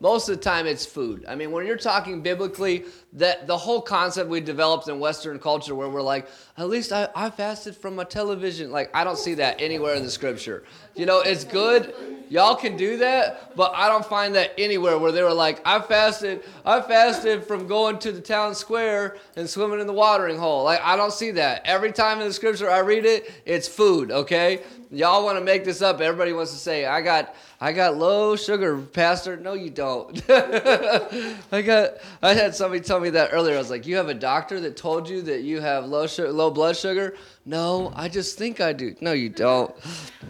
most 0.00 0.28
of 0.28 0.36
the 0.36 0.42
time 0.42 0.66
it's 0.66 0.86
food. 0.86 1.24
I 1.26 1.34
mean, 1.34 1.50
when 1.50 1.66
you're 1.66 1.76
talking 1.76 2.22
biblically, 2.22 2.84
that 3.14 3.46
the 3.46 3.56
whole 3.56 3.80
concept 3.80 4.28
we 4.28 4.40
developed 4.40 4.86
in 4.88 5.00
Western 5.00 5.38
culture, 5.38 5.74
where 5.74 5.88
we're 5.88 6.02
like, 6.02 6.28
at 6.56 6.68
least 6.68 6.92
I, 6.92 7.08
I 7.14 7.30
fasted 7.30 7.74
from 7.74 7.96
my 7.96 8.04
television. 8.04 8.70
Like, 8.70 8.90
I 8.94 9.02
don't 9.02 9.18
see 9.18 9.34
that 9.34 9.60
anywhere 9.60 9.94
in 9.94 10.02
the 10.02 10.10
scripture. 10.10 10.64
You 10.94 11.06
know, 11.06 11.20
it's 11.20 11.44
good. 11.44 11.94
Y'all 12.28 12.54
can 12.54 12.76
do 12.76 12.98
that, 12.98 13.56
but 13.56 13.72
I 13.74 13.88
don't 13.88 14.04
find 14.04 14.34
that 14.34 14.52
anywhere 14.58 14.98
where 14.98 15.10
they 15.10 15.22
were 15.22 15.32
like, 15.32 15.60
I 15.64 15.80
fasted, 15.80 16.44
I 16.64 16.80
fasted 16.80 17.44
from 17.44 17.66
going 17.66 17.98
to 18.00 18.12
the 18.12 18.20
town 18.20 18.54
square 18.54 19.16
and 19.36 19.48
swimming 19.48 19.80
in 19.80 19.86
the 19.86 19.92
watering 19.94 20.36
hole. 20.36 20.64
Like, 20.64 20.82
I 20.82 20.96
don't 20.96 21.12
see 21.12 21.30
that. 21.32 21.62
Every 21.64 21.92
time 21.92 22.20
in 22.20 22.26
the 22.26 22.32
scripture 22.32 22.70
I 22.70 22.80
read 22.80 23.06
it, 23.06 23.32
it's 23.46 23.66
food, 23.66 24.10
okay? 24.10 24.62
Y'all 24.90 25.22
want 25.22 25.38
to 25.38 25.44
make 25.44 25.64
this 25.64 25.82
up. 25.82 26.00
Everybody 26.00 26.32
wants 26.32 26.52
to 26.52 26.58
say, 26.58 26.86
I 26.86 27.02
got 27.02 27.34
I 27.60 27.72
got 27.72 27.96
low 27.96 28.36
sugar, 28.36 28.78
Pastor. 28.78 29.36
No, 29.36 29.52
you 29.52 29.68
don't. 29.68 30.22
I 30.30 31.62
got. 31.62 31.94
I 32.22 32.32
had 32.32 32.54
somebody 32.54 32.80
tell 32.80 32.98
me 32.98 33.10
that 33.10 33.30
earlier. 33.32 33.56
I 33.56 33.58
was 33.58 33.68
like, 33.68 33.86
you 33.86 33.96
have 33.96 34.08
a 34.08 34.14
doctor 34.14 34.60
that 34.60 34.76
told 34.76 35.08
you 35.08 35.20
that 35.22 35.42
you 35.42 35.60
have 35.60 35.84
low 35.84 36.06
sugar, 36.06 36.32
low 36.32 36.50
blood 36.50 36.76
sugar. 36.76 37.16
No, 37.44 37.92
I 37.96 38.08
just 38.08 38.38
think 38.38 38.60
I 38.60 38.72
do. 38.72 38.94
No, 39.00 39.12
you 39.12 39.28
don't. 39.28 39.74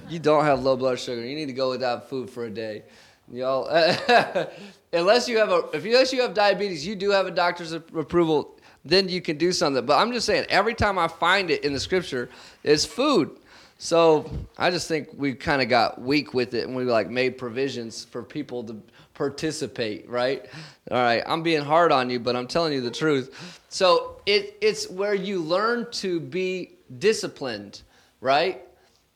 You 0.08 0.18
don't 0.18 0.44
have 0.44 0.62
low 0.62 0.76
blood 0.76 0.98
sugar. 0.98 1.24
You 1.24 1.36
need 1.36 1.46
to 1.46 1.52
go 1.52 1.70
without 1.70 2.08
food 2.08 2.28
for 2.28 2.46
a 2.46 2.50
day, 2.50 2.82
y'all. 3.30 3.68
unless 4.92 5.28
you 5.28 5.38
have 5.38 5.50
a, 5.50 5.68
if 5.72 5.84
unless 5.84 6.12
you 6.12 6.22
have 6.22 6.34
diabetes, 6.34 6.84
you 6.84 6.96
do 6.96 7.10
have 7.10 7.26
a 7.26 7.30
doctor's 7.30 7.72
approval. 7.72 8.56
Then 8.84 9.08
you 9.08 9.20
can 9.20 9.36
do 9.36 9.52
something. 9.52 9.84
But 9.84 9.98
I'm 9.98 10.12
just 10.12 10.24
saying, 10.24 10.46
every 10.48 10.74
time 10.74 10.98
I 10.98 11.08
find 11.08 11.50
it 11.50 11.62
in 11.62 11.74
the 11.74 11.80
scripture, 11.80 12.30
it's 12.64 12.86
food. 12.86 13.36
So 13.80 14.28
I 14.58 14.70
just 14.70 14.88
think 14.88 15.08
we 15.16 15.35
kind 15.35 15.62
of 15.62 15.68
got 15.68 16.02
weak 16.02 16.35
with 16.35 16.52
it 16.52 16.66
and 16.66 16.75
we 16.75 16.82
like 16.82 17.08
made 17.08 17.38
provisions 17.38 18.04
for 18.04 18.25
people 18.25 18.64
to 18.64 18.82
participate, 19.14 20.08
right? 20.08 20.47
All 20.90 20.99
right, 20.99 21.23
I'm 21.26 21.44
being 21.44 21.62
hard 21.62 21.92
on 21.92 22.11
you, 22.11 22.18
but 22.18 22.35
I'm 22.35 22.49
telling 22.49 22.73
you 22.73 22.80
the 22.80 22.90
truth. 22.90 23.61
So 23.68 24.20
it, 24.26 24.56
it's 24.61 24.90
where 24.90 25.14
you 25.14 25.40
learn 25.40 25.87
to 25.92 26.18
be 26.18 26.73
disciplined, 26.99 27.82
right? 28.20 28.64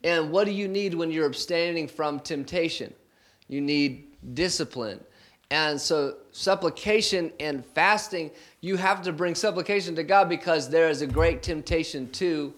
And 0.05 0.31
what 0.31 0.45
do 0.45 0.51
you 0.51 0.69
need 0.69 0.93
when 0.93 1.11
you're 1.11 1.25
abstaining 1.25 1.89
from 1.89 2.21
temptation? 2.21 2.93
You 3.49 3.59
need 3.59 4.07
discipline. 4.33 5.01
And 5.51 5.79
so, 5.79 6.15
supplication 6.31 7.31
and 7.39 7.65
fasting, 7.65 8.31
you 8.61 8.75
have 8.75 9.03
to 9.03 9.13
bring 9.13 9.35
supplication 9.35 9.95
to 9.95 10.03
God 10.03 10.27
because 10.27 10.67
there 10.67 10.89
is 10.89 11.01
a 11.01 11.07
great 11.07 11.43
temptation 11.43 12.09
to 12.13 12.53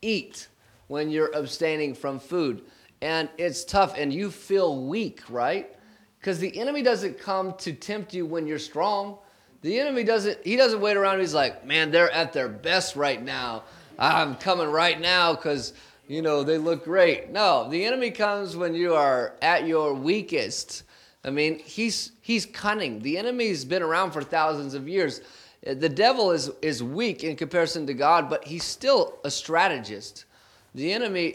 eat 0.00 0.46
when 0.88 1.10
you're 1.10 1.30
abstaining 1.34 1.94
from 1.94 2.18
food. 2.18 2.62
And 3.00 3.28
it's 3.38 3.64
tough 3.64 3.94
and 3.96 4.12
you 4.12 4.30
feel 4.30 4.84
weak, 4.86 5.22
right? 5.28 5.74
Because 6.18 6.38
the 6.38 6.58
enemy 6.58 6.82
doesn't 6.82 7.18
come 7.18 7.54
to 7.58 7.72
tempt 7.72 8.14
you 8.14 8.26
when 8.26 8.46
you're 8.46 8.58
strong. 8.58 9.18
The 9.62 9.78
enemy 9.78 10.04
doesn't, 10.04 10.38
he 10.44 10.56
doesn't 10.56 10.80
wait 10.80 10.96
around. 10.96 11.20
He's 11.20 11.34
like, 11.34 11.66
man, 11.66 11.90
they're 11.90 12.10
at 12.10 12.32
their 12.32 12.48
best 12.48 12.96
right 12.96 13.22
now. 13.22 13.64
I'm 13.98 14.36
coming 14.36 14.68
right 14.68 15.00
now 15.00 15.34
because, 15.34 15.72
you 16.06 16.22
know, 16.22 16.42
they 16.42 16.58
look 16.58 16.84
great. 16.84 17.30
No, 17.30 17.68
the 17.68 17.84
enemy 17.84 18.10
comes 18.10 18.56
when 18.56 18.74
you 18.74 18.94
are 18.94 19.34
at 19.42 19.66
your 19.66 19.94
weakest. 19.94 20.84
I 21.24 21.30
mean, 21.30 21.58
he's, 21.58 22.12
he's 22.20 22.46
cunning. 22.46 23.00
The 23.00 23.18
enemy's 23.18 23.64
been 23.64 23.82
around 23.82 24.12
for 24.12 24.22
thousands 24.22 24.74
of 24.74 24.88
years. 24.88 25.20
The 25.62 25.88
devil 25.88 26.30
is, 26.30 26.50
is 26.62 26.82
weak 26.82 27.24
in 27.24 27.34
comparison 27.34 27.86
to 27.88 27.94
God, 27.94 28.30
but 28.30 28.44
he's 28.44 28.62
still 28.62 29.18
a 29.24 29.30
strategist. 29.30 30.26
The 30.76 30.92
enemy, 30.92 31.32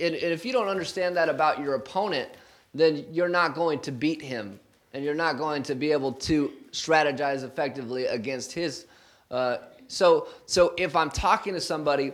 and 0.00 0.14
if 0.14 0.46
you 0.46 0.52
don't 0.52 0.68
understand 0.68 1.16
that 1.16 1.28
about 1.28 1.60
your 1.60 1.74
opponent, 1.74 2.30
then 2.72 3.04
you're 3.10 3.28
not 3.28 3.54
going 3.54 3.80
to 3.80 3.92
beat 3.92 4.22
him 4.22 4.58
and 4.94 5.04
you're 5.04 5.14
not 5.14 5.36
going 5.36 5.62
to 5.64 5.74
be 5.74 5.92
able 5.92 6.12
to 6.12 6.52
strategize 6.72 7.44
effectively 7.44 8.06
against 8.06 8.52
his. 8.52 8.86
Uh, 9.30 9.58
so, 9.88 10.28
so 10.46 10.72
if 10.78 10.96
I'm 10.96 11.10
talking 11.10 11.52
to 11.54 11.60
somebody 11.60 12.12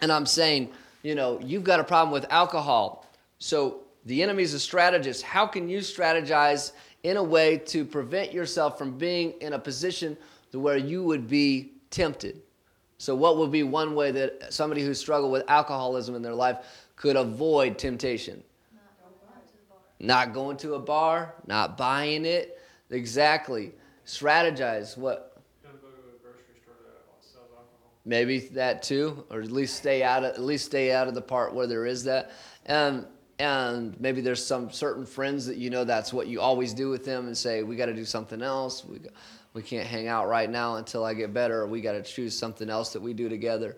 and 0.00 0.10
I'm 0.10 0.26
saying, 0.26 0.70
you 1.02 1.14
know, 1.14 1.38
you've 1.40 1.64
got 1.64 1.78
a 1.78 1.84
problem 1.84 2.10
with 2.10 2.26
alcohol, 2.32 3.06
so 3.38 3.82
the 4.06 4.22
enemy's 4.22 4.54
a 4.54 4.60
strategist. 4.60 5.22
How 5.22 5.46
can 5.46 5.68
you 5.68 5.78
strategize 5.78 6.72
in 7.02 7.16
a 7.16 7.22
way 7.22 7.58
to 7.58 7.84
prevent 7.84 8.32
yourself 8.32 8.78
from 8.78 8.96
being 8.96 9.32
in 9.40 9.52
a 9.52 9.58
position 9.58 10.16
to 10.52 10.58
where 10.58 10.76
you 10.76 11.02
would 11.02 11.28
be 11.28 11.72
tempted. 11.90 12.40
So, 12.98 13.14
what 13.14 13.36
would 13.38 13.52
be 13.52 13.62
one 13.62 13.94
way 13.94 14.10
that 14.10 14.52
somebody 14.52 14.82
who 14.82 14.92
struggled 14.92 15.30
with 15.30 15.48
alcoholism 15.48 16.16
in 16.16 16.22
their 16.22 16.34
life 16.34 16.58
could 16.96 17.14
avoid 17.14 17.78
temptation? 17.78 18.42
Not 20.00 20.32
going 20.32 20.56
to 20.58 20.74
a 20.74 20.78
bar, 20.78 21.34
not 21.46 21.76
buying 21.76 22.24
it. 22.24 22.60
Exactly. 22.90 23.72
Strategize. 24.04 24.96
What? 24.96 25.24
Maybe 28.04 28.38
that 28.38 28.82
too, 28.82 29.24
or 29.30 29.42
at 29.42 29.50
least 29.50 29.76
stay 29.76 30.02
out 30.02 30.24
of 30.24 30.30
at 30.30 30.40
least 30.40 30.64
stay 30.66 30.92
out 30.92 31.08
of 31.08 31.14
the 31.14 31.20
part 31.20 31.54
where 31.54 31.66
there 31.66 31.84
is 31.84 32.04
that. 32.04 32.32
And 32.66 33.06
and 33.38 34.00
maybe 34.00 34.20
there's 34.20 34.44
some 34.44 34.70
certain 34.70 35.04
friends 35.04 35.46
that 35.46 35.56
you 35.56 35.68
know 35.70 35.84
that's 35.84 36.12
what 36.12 36.26
you 36.26 36.40
always 36.40 36.72
do 36.72 36.88
with 36.88 37.04
them, 37.04 37.26
and 37.26 37.36
say 37.36 37.62
we 37.62 37.76
got 37.76 37.86
to 37.86 37.94
do 37.94 38.04
something 38.06 38.40
else. 38.40 38.84
We 38.84 39.00
we 39.54 39.62
can't 39.62 39.86
hang 39.86 40.08
out 40.08 40.28
right 40.28 40.48
now 40.48 40.76
until 40.76 41.04
I 41.04 41.14
get 41.14 41.32
better. 41.32 41.66
We 41.66 41.80
got 41.80 41.92
to 41.92 42.02
choose 42.02 42.36
something 42.36 42.68
else 42.70 42.92
that 42.92 43.00
we 43.00 43.12
do 43.12 43.28
together. 43.28 43.76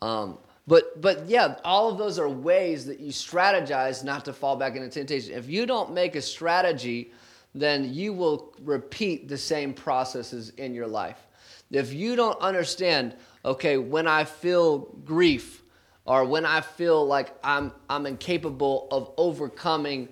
Um, 0.00 0.38
but 0.66 1.00
but 1.00 1.26
yeah, 1.26 1.56
all 1.64 1.90
of 1.90 1.98
those 1.98 2.18
are 2.18 2.28
ways 2.28 2.86
that 2.86 3.00
you 3.00 3.10
strategize 3.10 4.04
not 4.04 4.24
to 4.26 4.32
fall 4.32 4.56
back 4.56 4.76
into 4.76 4.88
temptation. 4.88 5.34
If 5.34 5.48
you 5.48 5.66
don't 5.66 5.92
make 5.92 6.14
a 6.14 6.22
strategy, 6.22 7.12
then 7.54 7.92
you 7.92 8.12
will 8.12 8.54
repeat 8.62 9.28
the 9.28 9.38
same 9.38 9.74
processes 9.74 10.50
in 10.50 10.74
your 10.74 10.86
life. 10.86 11.26
If 11.70 11.92
you 11.92 12.16
don't 12.16 12.40
understand, 12.40 13.16
okay, 13.44 13.76
when 13.76 14.06
I 14.06 14.24
feel 14.24 14.94
grief 15.04 15.62
or 16.04 16.24
when 16.24 16.44
I 16.44 16.60
feel 16.60 17.04
like 17.04 17.34
I'm 17.42 17.72
I'm 17.88 18.06
incapable 18.06 18.88
of 18.90 19.12
overcoming 19.16 20.08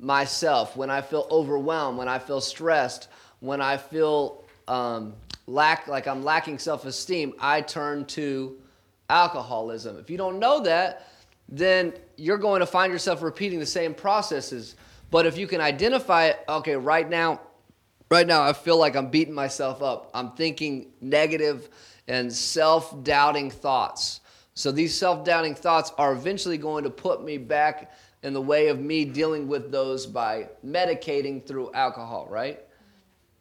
myself, 0.00 0.76
when 0.76 0.90
I 0.90 1.00
feel 1.02 1.26
overwhelmed, 1.30 1.98
when 1.98 2.08
I 2.08 2.18
feel 2.18 2.40
stressed, 2.40 3.08
when 3.44 3.60
I 3.60 3.76
feel 3.76 4.44
um, 4.68 5.14
lack 5.46 5.86
like 5.86 6.06
I'm 6.06 6.24
lacking 6.24 6.58
self-esteem, 6.58 7.34
I 7.38 7.60
turn 7.60 8.06
to 8.06 8.56
alcoholism. 9.10 9.98
If 9.98 10.08
you 10.08 10.16
don't 10.16 10.38
know 10.38 10.60
that, 10.62 11.08
then 11.48 11.92
you're 12.16 12.38
going 12.38 12.60
to 12.60 12.66
find 12.66 12.90
yourself 12.90 13.22
repeating 13.22 13.58
the 13.58 13.66
same 13.66 13.92
processes. 13.92 14.76
But 15.10 15.26
if 15.26 15.36
you 15.36 15.46
can 15.46 15.60
identify 15.60 16.26
it, 16.26 16.42
okay, 16.48 16.74
right 16.76 17.08
now, 17.08 17.40
right 18.10 18.26
now 18.26 18.42
I 18.42 18.54
feel 18.54 18.78
like 18.78 18.96
I'm 18.96 19.10
beating 19.10 19.34
myself 19.34 19.82
up. 19.82 20.10
I'm 20.14 20.32
thinking 20.32 20.92
negative 21.02 21.68
and 22.08 22.32
self-doubting 22.32 23.50
thoughts. 23.50 24.20
So 24.54 24.72
these 24.72 24.96
self-doubting 24.96 25.56
thoughts 25.56 25.92
are 25.98 26.12
eventually 26.12 26.56
going 26.56 26.84
to 26.84 26.90
put 26.90 27.22
me 27.22 27.36
back 27.36 27.92
in 28.22 28.32
the 28.32 28.40
way 28.40 28.68
of 28.68 28.80
me 28.80 29.04
dealing 29.04 29.48
with 29.48 29.70
those 29.70 30.06
by 30.06 30.48
medicating 30.64 31.44
through 31.44 31.72
alcohol, 31.74 32.26
right? 32.30 32.63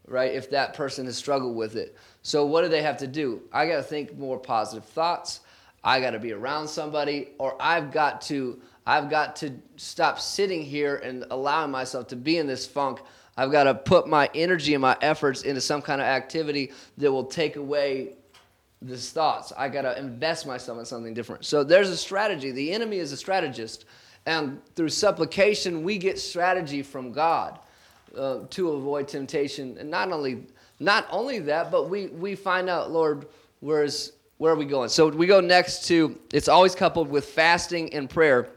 Right? 0.06 0.34
If 0.34 0.50
that 0.52 0.74
person 0.74 1.06
has 1.06 1.18
struggled 1.18 1.56
with 1.56 1.76
it. 1.76 1.96
So 2.24 2.46
what 2.46 2.62
do 2.62 2.68
they 2.68 2.82
have 2.82 2.98
to 2.98 3.08
do? 3.08 3.42
I 3.52 3.68
got 3.68 3.78
to 3.78 3.84
think 3.84 4.18
more 4.18 4.38
positive 4.38 4.86
thoughts. 4.86 5.42
I 5.84 6.00
got 6.00 6.12
to 6.12 6.20
be 6.20 6.32
around 6.32 6.68
somebody 6.68 7.30
or 7.38 7.56
I've 7.62 7.92
got 7.92 8.22
to 8.24 8.62
I've 8.86 9.10
got 9.10 9.36
to 9.38 9.54
stop 9.78 10.20
sitting 10.20 10.62
here 10.62 10.98
and 10.98 11.26
allowing 11.32 11.72
myself 11.72 12.08
to 12.10 12.16
be 12.16 12.38
in 12.38 12.48
this 12.48 12.66
funk. 12.66 13.00
I've 13.38 13.52
got 13.52 13.64
to 13.64 13.76
put 13.76 14.08
my 14.08 14.30
energy 14.36 14.74
and 14.74 14.82
my 14.82 14.98
efforts 15.02 15.44
into 15.44 15.62
some 15.62 15.82
kind 15.82 16.02
of 16.02 16.08
activity 16.08 16.72
that 16.98 17.12
will 17.12 17.26
take 17.26 17.56
away 17.56 18.16
these 18.82 19.12
thoughts. 19.12 19.54
I 19.58 19.70
got 19.70 19.84
to 19.84 19.98
invest 19.98 20.46
myself 20.46 20.80
in 20.80 20.86
something 20.86 21.14
different. 21.14 21.46
So 21.46 21.64
there's 21.64 21.90
a 21.90 21.98
strategy. 21.98 22.52
The 22.52 22.74
enemy 22.74 22.98
is 22.98 23.12
a 23.14 23.18
strategist. 23.18 23.86
And 24.26 24.62
through 24.76 24.90
supplication, 24.90 25.84
we 25.84 25.98
get 25.98 26.20
strategy 26.20 26.84
from 26.84 27.12
God 27.12 27.60
uh, 28.18 28.40
to 28.50 28.72
avoid 28.72 29.08
temptation. 29.08 29.78
And 29.78 29.90
not 29.90 30.12
only, 30.12 30.46
not 30.80 31.08
only 31.12 31.40
that, 31.40 31.72
but 31.72 31.90
we, 31.90 32.08
we 32.08 32.36
find 32.36 32.70
out, 32.70 32.92
Lord, 32.92 33.28
where's, 33.60 34.14
where 34.38 34.54
are 34.54 34.58
we 34.58 34.66
going? 34.66 34.90
So 34.90 35.08
we 35.10 35.28
go 35.28 35.42
next 35.42 35.88
to, 35.88 36.18
it's 36.34 36.48
always 36.48 36.76
coupled 36.76 37.10
with 37.10 37.26
fasting 37.26 37.94
and 37.94 38.10
prayer 38.10 38.50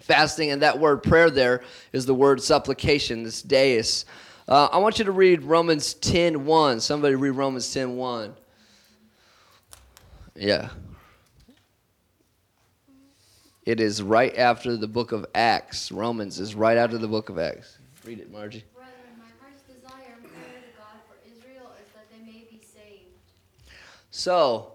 fasting, 0.00 0.50
and 0.50 0.62
that 0.62 0.78
word 0.78 1.02
prayer 1.02 1.30
there 1.30 1.62
is 1.92 2.06
the 2.06 2.14
word 2.14 2.42
supplication, 2.42 3.22
this 3.22 3.42
deus. 3.42 4.04
Uh, 4.46 4.68
I 4.72 4.78
want 4.78 4.98
you 4.98 5.04
to 5.04 5.12
read 5.12 5.42
Romans 5.42 5.94
10 5.94 6.46
1. 6.46 6.80
Somebody 6.80 7.14
read 7.14 7.30
Romans 7.30 7.72
10 7.72 7.96
1. 7.96 8.34
Yeah. 10.34 10.70
It 13.66 13.80
is 13.80 14.02
right 14.02 14.34
after 14.38 14.76
the 14.78 14.88
book 14.88 15.12
of 15.12 15.26
Acts. 15.34 15.92
Romans 15.92 16.40
is 16.40 16.54
right 16.54 16.78
after 16.78 16.96
the 16.96 17.08
book 17.08 17.28
of 17.28 17.38
Acts. 17.38 17.76
Read 18.06 18.20
it, 18.20 18.32
Margie. 18.32 18.64
Brethren, 18.74 18.94
my 19.18 19.26
heart's 19.42 19.62
desire 19.64 20.16
and 20.16 20.22
prayer 20.22 20.62
to 20.62 20.78
God 20.78 20.96
for 21.06 21.18
Israel 21.28 21.72
is 21.82 21.92
that 21.92 22.08
they 22.10 22.24
may 22.24 22.46
be 22.50 22.62
saved. 22.64 23.12
So, 24.10 24.72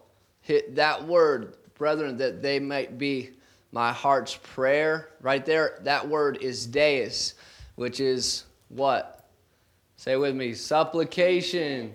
that 0.71 1.05
word, 1.05 1.55
brethren, 1.75 2.17
that 2.17 2.41
they 2.41 2.59
might 2.59 2.97
be 2.97 3.31
my 3.71 3.91
heart's 3.91 4.37
prayer. 4.41 5.09
Right 5.21 5.45
there, 5.45 5.79
that 5.83 6.07
word 6.07 6.37
is 6.41 6.65
deus, 6.65 7.33
which 7.75 7.99
is 7.99 8.45
what? 8.69 9.27
Say 9.97 10.15
with 10.15 10.35
me, 10.35 10.53
supplication. 10.53 11.93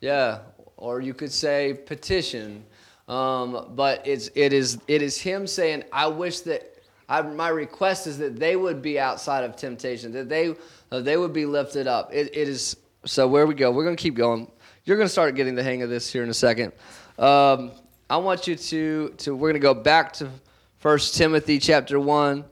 Yeah, 0.00 0.40
or 0.76 1.00
you 1.00 1.14
could 1.14 1.32
say 1.32 1.74
petition. 1.86 2.64
Um, 3.08 3.72
but 3.74 4.06
it's 4.06 4.30
it 4.34 4.52
is 4.52 4.78
it 4.88 5.00
is 5.00 5.18
him 5.18 5.46
saying, 5.46 5.84
I 5.92 6.06
wish 6.06 6.40
that 6.40 6.76
I, 7.08 7.22
my 7.22 7.48
request 7.48 8.06
is 8.06 8.18
that 8.18 8.36
they 8.36 8.56
would 8.56 8.82
be 8.82 8.98
outside 8.98 9.44
of 9.44 9.56
temptation, 9.56 10.12
that 10.12 10.28
they 10.28 10.54
uh, 10.90 11.00
they 11.00 11.16
would 11.16 11.32
be 11.32 11.46
lifted 11.46 11.86
up. 11.86 12.12
It, 12.12 12.28
it 12.36 12.48
is 12.48 12.76
so. 13.04 13.28
Where 13.28 13.46
we 13.46 13.54
go, 13.54 13.70
we're 13.70 13.84
gonna 13.84 13.96
keep 13.96 14.14
going. 14.14 14.50
You're 14.86 14.96
gonna 14.96 15.08
start 15.08 15.34
getting 15.34 15.56
the 15.56 15.64
hang 15.64 15.82
of 15.82 15.90
this 15.90 16.12
here 16.12 16.22
in 16.22 16.30
a 16.30 16.34
second. 16.34 16.72
Um, 17.18 17.72
I 18.08 18.18
want 18.18 18.46
you 18.46 18.54
to 18.54 19.08
to 19.08 19.34
we're 19.34 19.48
gonna 19.48 19.58
go 19.58 19.74
back 19.74 20.12
to 20.14 20.30
First 20.78 21.16
Timothy 21.16 21.58
chapter 21.58 21.98
one, 21.98 22.44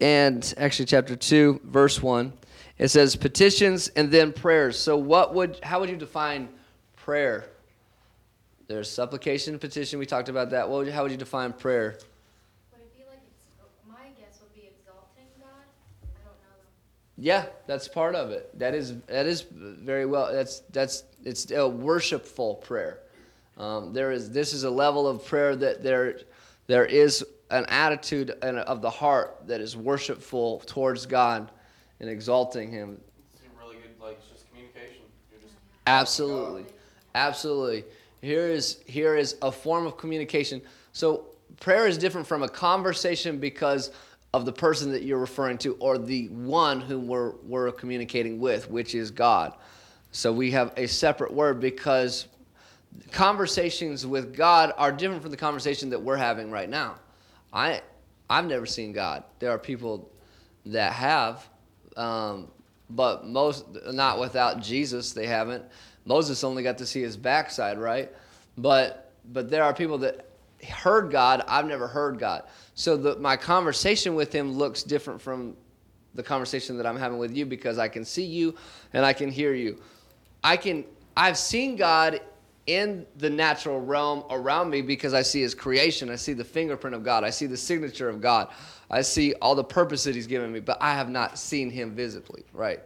and 0.00 0.52
actually 0.56 0.86
chapter 0.86 1.14
two, 1.14 1.60
verse 1.62 2.02
one. 2.02 2.32
It 2.76 2.88
says 2.88 3.14
petitions 3.14 3.86
and 3.86 4.10
then 4.10 4.32
prayers. 4.32 4.76
So 4.80 4.96
what 4.96 5.32
would 5.32 5.60
how 5.62 5.78
would 5.78 5.90
you 5.90 5.96
define 5.96 6.48
prayer? 6.96 7.50
There's 8.66 8.90
supplication, 8.90 9.60
petition. 9.60 10.00
We 10.00 10.06
talked 10.06 10.28
about 10.28 10.50
that. 10.50 10.68
What 10.68 10.86
would, 10.86 10.92
how 10.92 11.02
would 11.02 11.12
you 11.12 11.16
define 11.16 11.52
prayer? 11.52 12.00
Would 12.72 12.80
it 12.80 12.98
be 12.98 13.04
like, 13.08 13.20
it's, 13.22 13.70
my 13.86 14.08
guess 14.18 14.40
would 14.42 14.52
be 14.52 14.66
exalting 14.66 15.30
God? 15.38 15.46
I 16.02 16.18
don't 16.26 16.34
know. 16.42 16.58
Yeah, 17.18 17.46
that's 17.66 17.88
part 17.88 18.14
of 18.14 18.30
it. 18.30 18.56
That 18.58 18.74
is 18.74 18.98
that 19.06 19.26
is 19.26 19.46
very 19.50 20.04
well. 20.04 20.32
That's 20.32 20.60
that's 20.70 21.04
it's 21.24 21.50
a 21.50 21.66
worshipful 21.66 22.56
prayer. 22.56 23.00
Um, 23.56 23.94
there 23.94 24.12
is 24.12 24.30
this 24.30 24.52
is 24.52 24.64
a 24.64 24.70
level 24.70 25.08
of 25.08 25.24
prayer 25.24 25.56
that 25.56 25.82
there 25.82 26.20
there 26.66 26.84
is 26.84 27.24
an 27.50 27.64
attitude 27.68 28.34
and 28.42 28.58
of 28.58 28.82
the 28.82 28.90
heart 28.90 29.46
that 29.46 29.60
is 29.60 29.76
worshipful 29.76 30.60
towards 30.66 31.06
God 31.06 31.50
and 32.00 32.10
exalting 32.10 32.70
Him. 32.70 33.00
It's 33.32 33.42
really 33.58 33.76
good, 33.76 33.98
like 33.98 34.18
it's 34.18 34.28
just 34.28 34.50
communication. 34.50 35.02
Just 35.40 35.54
Absolutely, 35.86 36.66
absolutely. 37.14 37.84
Here 38.20 38.48
is 38.48 38.80
here 38.86 39.16
is 39.16 39.36
a 39.40 39.50
form 39.50 39.86
of 39.86 39.96
communication. 39.96 40.60
So 40.92 41.28
prayer 41.60 41.86
is 41.86 41.96
different 41.96 42.26
from 42.26 42.42
a 42.42 42.48
conversation 42.48 43.38
because 43.38 43.90
of 44.36 44.44
the 44.44 44.52
person 44.52 44.92
that 44.92 45.02
you're 45.02 45.18
referring 45.18 45.56
to 45.56 45.74
or 45.80 45.96
the 45.96 46.28
one 46.28 46.78
whom 46.78 47.08
we're 47.08 47.30
we're 47.42 47.72
communicating 47.72 48.38
with, 48.38 48.70
which 48.70 48.94
is 48.94 49.10
God. 49.10 49.54
So 50.12 50.30
we 50.30 50.50
have 50.50 50.74
a 50.76 50.86
separate 50.86 51.32
word 51.32 51.58
because 51.58 52.26
conversations 53.12 54.06
with 54.06 54.36
God 54.36 54.74
are 54.76 54.92
different 54.92 55.22
from 55.22 55.30
the 55.30 55.38
conversation 55.38 55.88
that 55.90 56.02
we're 56.02 56.16
having 56.16 56.50
right 56.50 56.68
now. 56.68 56.96
I 57.50 57.80
I've 58.28 58.44
never 58.44 58.66
seen 58.66 58.92
God. 58.92 59.24
There 59.38 59.50
are 59.50 59.58
people 59.58 60.10
that 60.66 60.92
have, 60.92 61.48
um, 61.96 62.48
but 62.90 63.26
most 63.26 63.64
not 63.86 64.20
without 64.20 64.60
Jesus. 64.60 65.12
They 65.14 65.26
haven't. 65.26 65.64
Moses 66.04 66.44
only 66.44 66.62
got 66.62 66.76
to 66.78 66.86
see 66.86 67.00
his 67.00 67.16
backside, 67.16 67.78
right? 67.78 68.12
But 68.58 69.12
but 69.32 69.48
there 69.48 69.64
are 69.64 69.72
people 69.72 69.96
that 69.98 70.28
heard 70.68 71.10
God. 71.10 71.42
I've 71.48 71.66
never 71.66 71.86
heard 71.86 72.18
God. 72.18 72.42
So 72.76 72.96
the, 72.96 73.16
my 73.16 73.36
conversation 73.36 74.14
with 74.14 74.32
him 74.32 74.52
looks 74.52 74.82
different 74.82 75.20
from 75.20 75.56
the 76.14 76.22
conversation 76.22 76.76
that 76.76 76.86
I'm 76.86 76.96
having 76.96 77.18
with 77.18 77.34
you 77.34 77.46
because 77.46 77.78
I 77.78 77.88
can 77.88 78.04
see 78.04 78.24
you 78.24 78.54
and 78.92 79.04
I 79.04 79.12
can 79.12 79.30
hear 79.30 79.54
you. 79.54 79.80
I 80.44 80.56
can 80.56 80.84
I've 81.16 81.38
seen 81.38 81.76
God 81.76 82.20
in 82.66 83.06
the 83.16 83.30
natural 83.30 83.80
realm 83.80 84.24
around 84.28 84.68
me 84.68 84.82
because 84.82 85.14
I 85.14 85.22
see 85.22 85.40
his 85.40 85.54
creation. 85.54 86.10
I 86.10 86.16
see 86.16 86.34
the 86.34 86.44
fingerprint 86.44 86.94
of 86.94 87.02
God. 87.02 87.24
I 87.24 87.30
see 87.30 87.46
the 87.46 87.56
signature 87.56 88.10
of 88.10 88.20
God. 88.20 88.48
I 88.90 89.00
see 89.00 89.32
all 89.40 89.54
the 89.54 89.64
purpose 89.64 90.04
that 90.04 90.14
he's 90.14 90.26
given 90.26 90.52
me, 90.52 90.60
but 90.60 90.76
I 90.80 90.94
have 90.94 91.08
not 91.08 91.38
seen 91.38 91.70
him 91.70 91.94
visibly, 91.94 92.44
right? 92.52 92.80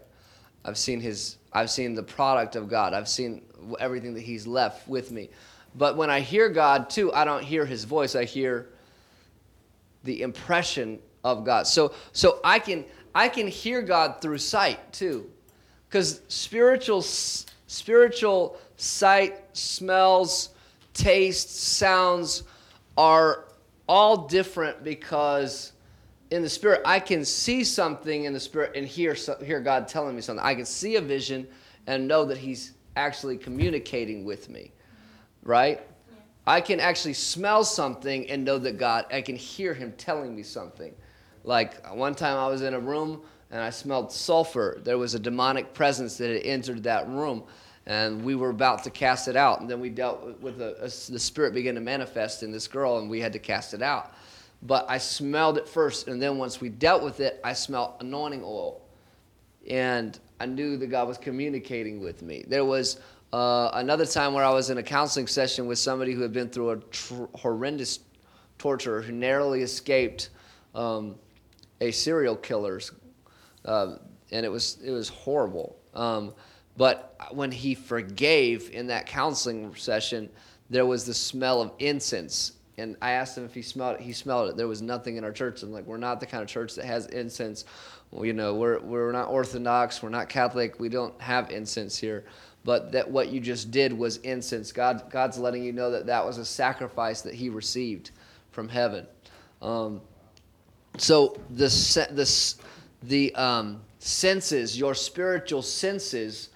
I've 0.65 0.79
seen 0.79 1.01
his 1.01 1.39
I've 1.53 1.71
seen 1.71 1.95
the 1.95 2.03
product 2.05 2.55
of 2.55 2.69
God. 2.69 2.95
I've 2.95 3.09
seen 3.09 3.43
everything 3.81 4.15
that 4.15 4.23
he's 4.23 4.47
left 4.47 4.87
with 4.87 5.11
me. 5.11 5.31
But 5.75 5.97
when 5.97 6.11
I 6.11 6.21
hear 6.21 6.49
God 6.49 6.89
too, 6.89 7.13
I 7.13 7.25
don't 7.25 7.43
hear 7.43 7.67
his 7.67 7.83
voice. 7.83 8.15
I 8.15 8.25
hear 8.25 8.69
the 10.05 10.23
impression 10.23 10.99
of 11.25 11.45
God. 11.45 11.67
So 11.67 11.95
so 12.13 12.41
I 12.45 12.59
can 12.59 12.85
I 13.15 13.29
can 13.29 13.47
hear 13.47 13.83
God 13.83 14.21
through 14.21 14.39
sight 14.39 14.93
too. 14.93 15.31
Cuz 15.91 16.21
spiritual 16.29 17.03
spiritual 17.03 18.59
sight, 18.77 19.45
smells, 19.53 20.51
taste, 20.95 21.57
sounds 21.57 22.45
are 22.97 23.47
all 23.89 24.29
different 24.29 24.83
because 24.85 25.73
in 26.31 26.43
the 26.43 26.49
spirit 26.49 26.81
I 26.85 27.01
can 27.01 27.25
see 27.25 27.65
something 27.65 28.25
in 28.25 28.33
the 28.33 28.41
spirit 28.41 28.73
and 28.77 28.87
hear 28.87 29.15
hear 29.45 29.61
God 29.61 29.89
telling 29.89 30.15
me 30.15 30.23
something. 30.23 30.45
I 30.45 30.55
can 30.55 30.67
see 30.67 30.97
a 30.97 31.01
vision 31.01 31.47
and 31.87 32.07
know 32.07 32.25
that 32.25 32.39
He's 32.39 32.73
actually 32.97 33.37
communicating 33.37 34.25
with 34.25 34.49
me, 34.49 34.73
right? 35.43 35.81
I 36.51 36.61
can 36.61 36.81
actually 36.81 37.13
smell 37.13 37.63
something 37.63 38.29
and 38.29 38.45
know 38.45 38.59
that 38.59 38.77
God. 38.77 39.07
I 39.13 39.23
can 39.23 39.37
hear 39.37 39.73
Him 39.73 39.93
telling 39.97 40.35
me 40.35 40.43
something. 40.43 40.93
Like 41.45 41.87
one 41.95 42.13
time 42.13 42.37
I 42.37 42.49
was 42.49 42.63
in 42.63 42.75
a 42.75 42.81
room 42.81 43.23
and 43.53 43.63
I 43.63 43.71
smelled 43.71 44.11
sulfur. 44.11 44.81
There 44.83 44.99
was 44.99 45.15
a 45.15 45.21
demonic 45.21 45.73
presence 45.75 46.17
that 46.17 46.29
had 46.29 46.43
entered 46.43 46.83
that 46.83 47.09
room, 47.09 47.45
and 47.87 48.25
we 48.25 48.35
were 48.35 48.51
about 48.51 48.83
to 48.83 48.91
cast 48.91 49.29
it 49.29 49.37
out. 49.37 49.61
And 49.61 49.71
then 49.71 49.79
we 49.79 49.91
dealt 49.91 50.41
with, 50.41 50.61
a, 50.61 50.75
a- 50.79 51.13
the 51.13 51.21
spirit 51.21 51.55
began 51.55 51.77
to 51.77 51.81
manifest 51.81 52.43
in 52.43 52.51
this 52.51 52.67
girl, 52.67 52.99
and 52.99 53.09
we 53.09 53.21
had 53.21 53.33
to 53.35 53.39
cast 53.39 53.73
it 53.73 53.81
out. 53.81 54.13
But 54.63 54.87
I 54.89 54.99
smelled 54.99 55.57
it 55.57 55.69
first, 55.69 56.09
and 56.09 56.21
then 56.21 56.37
once 56.37 56.61
we 56.61 56.69
dealt 56.69 57.05
with 57.05 57.21
it, 57.21 57.41
I 57.45 57.53
smelled 57.53 57.95
anointing 58.01 58.43
oil, 58.43 58.81
and 59.69 60.19
I 60.41 60.47
knew 60.47 60.77
that 60.79 60.89
God 60.89 61.07
was 61.07 61.17
communicating 61.17 62.01
with 62.01 62.23
me. 62.23 62.45
There 62.49 62.65
was 62.65 62.99
uh, 63.33 63.71
another 63.75 64.07
time 64.07 64.35
where 64.35 64.45
I 64.45 64.51
was 64.51 64.71
in 64.71 64.79
a 64.79 64.83
counseling 64.83 65.27
session 65.27 65.67
with 65.67 65.79
somebody 65.79 66.13
who 66.13 66.23
had 66.23 66.33
been 66.33 66.49
through 66.49 66.71
a 66.71 66.77
tr- 66.77 67.25
horrendous 67.35 68.01
torture, 68.59 69.01
who 69.03 69.13
narrowly 69.13 69.63
escaped 69.63 70.31
um, 70.75 71.17
a 71.81 71.91
serial 71.91 72.37
killer's 72.37 72.93
um, 73.65 73.99
and 74.33 74.47
it 74.47 74.49
was 74.49 74.79
it 74.85 74.91
was 74.91 75.09
horrible. 75.09 75.77
Um, 75.95 76.35
but 76.77 77.17
when 77.33 77.51
he 77.51 77.75
forgave 77.75 78.71
in 78.71 78.87
that 78.87 79.07
counseling 79.07 79.75
session, 79.75 80.31
there 80.71 80.87
was 80.87 81.05
the 81.05 81.15
smell 81.15 81.61
of 81.61 81.73
incense. 81.79 82.53
And 82.79 82.97
I 83.03 83.11
asked 83.11 83.37
him 83.37 83.45
if 83.45 83.53
he 83.53 83.61
smelled 83.61 83.97
it. 83.97 84.01
He 84.01 84.13
smelled 84.13 84.49
it. 84.49 84.57
There 84.57 84.69
was 84.69 84.81
nothing 84.81 85.17
in 85.17 85.25
our 85.25 85.33
church. 85.33 85.63
I'm 85.63 85.73
like, 85.73 85.85
we're 85.85 85.99
not 85.99 86.21
the 86.21 86.27
kind 86.27 86.43
of 86.43 86.49
church 86.49 86.75
that 86.77 86.87
has 86.87 87.07
incense. 87.07 87.67
You 88.19 88.33
know, 88.33 88.55
we're 88.55 88.81
we're 88.81 89.13
not 89.13 89.29
Orthodox. 89.29 90.03
We're 90.03 90.09
not 90.09 90.29
Catholic. 90.29 90.81
We 90.81 90.89
don't 90.89 91.21
have 91.21 91.51
incense 91.51 91.99
here. 91.99 92.25
But 92.65 92.93
that 92.93 93.11
what 93.11 93.29
you 93.29 93.41
just 93.41 93.71
did 93.71 93.93
was 93.93 94.19
incense. 94.19 94.71
God 94.73 95.11
God's 95.11 95.39
letting 95.39 95.63
you 95.65 95.73
know 95.73 95.91
that 95.91 96.07
that 96.07 96.25
was 96.25 96.39
a 96.39 96.45
sacrifice 96.45 97.23
that 97.23 97.35
He 97.35 97.49
received 97.49 98.11
from 98.51 98.69
heaven. 98.69 99.07
Um, 99.63 100.01
so 100.99 101.41
the 101.51 101.67
the 102.13 102.55
the 103.03 103.35
um, 103.35 103.81
senses, 103.99 104.79
your 104.79 104.95
spiritual 104.95 105.63
senses, 105.63 106.51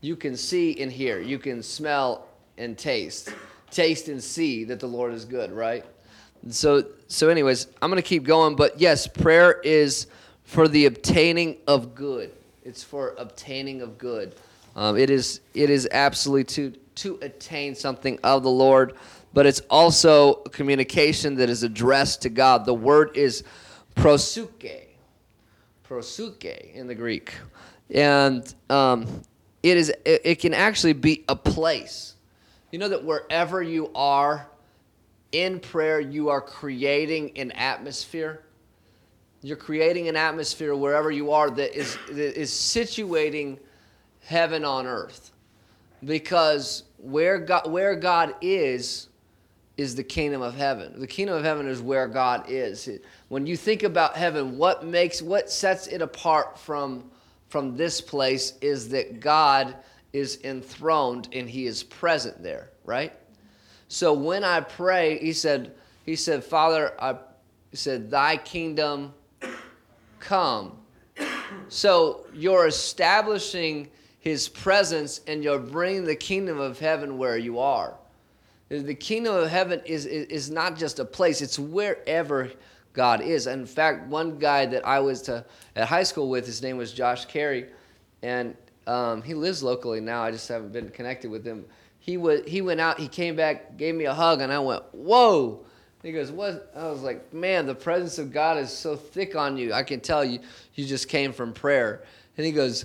you 0.00 0.14
can 0.16 0.36
see 0.36 0.80
and 0.80 0.92
hear. 0.92 1.20
You 1.20 1.38
can 1.38 1.62
smell 1.62 2.28
and 2.56 2.76
taste, 2.76 3.32
taste 3.70 4.08
and 4.08 4.22
see 4.22 4.64
that 4.64 4.80
the 4.80 4.86
Lord 4.86 5.12
is 5.12 5.24
good. 5.24 5.50
Right. 5.50 5.84
So 6.50 6.84
so 7.08 7.28
anyways, 7.28 7.66
I'm 7.82 7.90
gonna 7.90 8.02
keep 8.02 8.24
going. 8.24 8.54
But 8.54 8.80
yes, 8.80 9.06
prayer 9.06 9.60
is 9.62 10.06
for 10.44 10.68
the 10.68 10.86
obtaining 10.86 11.56
of 11.66 11.94
good. 11.94 12.32
It's 12.64 12.82
for 12.82 13.14
obtaining 13.18 13.82
of 13.82 13.98
good. 13.98 14.34
Um, 14.78 14.96
it 14.96 15.10
is 15.10 15.40
it 15.54 15.70
is 15.70 15.88
absolutely 15.90 16.44
to 16.44 16.70
to 17.02 17.18
attain 17.20 17.74
something 17.74 18.16
of 18.22 18.44
the 18.44 18.50
Lord, 18.50 18.94
but 19.34 19.44
it's 19.44 19.58
also 19.68 20.34
communication 20.34 21.34
that 21.38 21.50
is 21.50 21.64
addressed 21.64 22.22
to 22.22 22.28
God. 22.28 22.64
The 22.64 22.74
word 22.74 23.16
is 23.16 23.42
prosuke, 23.96 24.82
prosuke 25.84 26.74
in 26.74 26.86
the 26.86 26.94
Greek, 26.94 27.34
and 27.90 28.54
um, 28.70 29.08
it 29.64 29.76
is 29.76 29.88
it, 30.04 30.20
it 30.24 30.34
can 30.36 30.54
actually 30.54 30.92
be 30.92 31.24
a 31.28 31.34
place. 31.34 32.14
You 32.70 32.78
know 32.78 32.88
that 32.88 33.02
wherever 33.02 33.60
you 33.60 33.90
are 33.96 34.48
in 35.32 35.58
prayer, 35.58 35.98
you 35.98 36.28
are 36.28 36.40
creating 36.40 37.36
an 37.36 37.50
atmosphere. 37.50 38.44
You're 39.42 39.56
creating 39.56 40.06
an 40.06 40.14
atmosphere 40.14 40.76
wherever 40.76 41.10
you 41.10 41.32
are 41.32 41.50
that 41.50 41.76
is 41.76 41.98
that 42.10 42.40
is 42.40 42.52
situating 42.52 43.58
heaven 44.28 44.62
on 44.62 44.86
earth, 44.86 45.32
because 46.04 46.84
where 46.98 47.38
God 47.38 47.70
where 47.70 47.96
God 47.96 48.34
is 48.42 49.08
is 49.78 49.94
the 49.94 50.04
kingdom 50.04 50.42
of 50.42 50.54
heaven. 50.54 51.00
The 51.00 51.06
kingdom 51.06 51.36
of 51.36 51.44
heaven 51.44 51.66
is 51.66 51.80
where 51.80 52.06
God 52.08 52.44
is. 52.48 52.90
When 53.28 53.46
you 53.46 53.56
think 53.56 53.84
about 53.84 54.16
heaven, 54.16 54.58
what 54.58 54.84
makes 54.84 55.22
what 55.22 55.50
sets 55.50 55.86
it 55.86 56.02
apart 56.02 56.58
from 56.58 57.10
from 57.48 57.74
this 57.74 58.02
place 58.02 58.52
is 58.60 58.90
that 58.90 59.20
God 59.20 59.74
is 60.12 60.40
enthroned 60.44 61.28
and 61.32 61.48
he 61.48 61.64
is 61.64 61.82
present 61.82 62.42
there, 62.42 62.68
right? 62.84 63.14
So 63.88 64.12
when 64.12 64.44
I 64.44 64.60
pray, 64.60 65.18
he 65.18 65.32
said 65.32 65.72
he 66.04 66.16
said, 66.16 66.44
"Father, 66.44 66.92
I 67.00 67.16
said, 67.72 68.10
thy 68.10 68.36
kingdom 68.36 69.14
come." 70.20 70.76
So 71.68 72.26
you're 72.34 72.66
establishing 72.66 73.88
his 74.28 74.48
presence 74.48 75.22
and 75.26 75.42
you're 75.42 75.58
bringing 75.58 76.04
the 76.04 76.14
kingdom 76.14 76.60
of 76.60 76.78
heaven 76.78 77.18
where 77.18 77.38
you 77.38 77.58
are. 77.58 77.94
The 78.68 78.94
kingdom 78.94 79.34
of 79.34 79.48
heaven 79.48 79.80
is, 79.86 80.04
is, 80.04 80.26
is 80.26 80.50
not 80.50 80.76
just 80.76 80.98
a 80.98 81.04
place, 81.04 81.40
it's 81.40 81.58
wherever 81.58 82.50
God 82.92 83.22
is. 83.22 83.46
In 83.46 83.64
fact, 83.64 84.06
one 84.08 84.38
guy 84.38 84.66
that 84.66 84.86
I 84.86 85.00
was 85.00 85.22
to, 85.22 85.44
at 85.74 85.88
high 85.88 86.02
school 86.02 86.28
with, 86.28 86.44
his 86.44 86.60
name 86.60 86.76
was 86.76 86.92
Josh 86.92 87.24
Carey, 87.24 87.68
and 88.22 88.54
um, 88.86 89.22
he 89.22 89.32
lives 89.32 89.62
locally 89.62 90.00
now. 90.00 90.22
I 90.22 90.30
just 90.30 90.46
haven't 90.48 90.72
been 90.72 90.90
connected 90.90 91.30
with 91.30 91.46
him. 91.46 91.64
He, 91.98 92.18
was, 92.18 92.42
he 92.46 92.60
went 92.60 92.80
out, 92.80 93.00
he 93.00 93.08
came 93.08 93.36
back, 93.36 93.78
gave 93.78 93.94
me 93.94 94.04
a 94.04 94.14
hug, 94.14 94.42
and 94.42 94.52
I 94.52 94.58
went, 94.58 94.82
Whoa! 94.92 95.64
He 96.02 96.12
goes, 96.12 96.30
What? 96.30 96.70
I 96.76 96.88
was 96.88 97.02
like, 97.02 97.32
Man, 97.32 97.64
the 97.64 97.74
presence 97.74 98.18
of 98.18 98.32
God 98.32 98.58
is 98.58 98.70
so 98.70 98.96
thick 98.96 99.34
on 99.34 99.56
you. 99.56 99.72
I 99.72 99.82
can 99.82 100.00
tell 100.00 100.24
you, 100.24 100.40
you 100.74 100.84
just 100.84 101.08
came 101.08 101.32
from 101.32 101.54
prayer. 101.54 102.02
And 102.36 102.44
he 102.44 102.52
goes, 102.52 102.84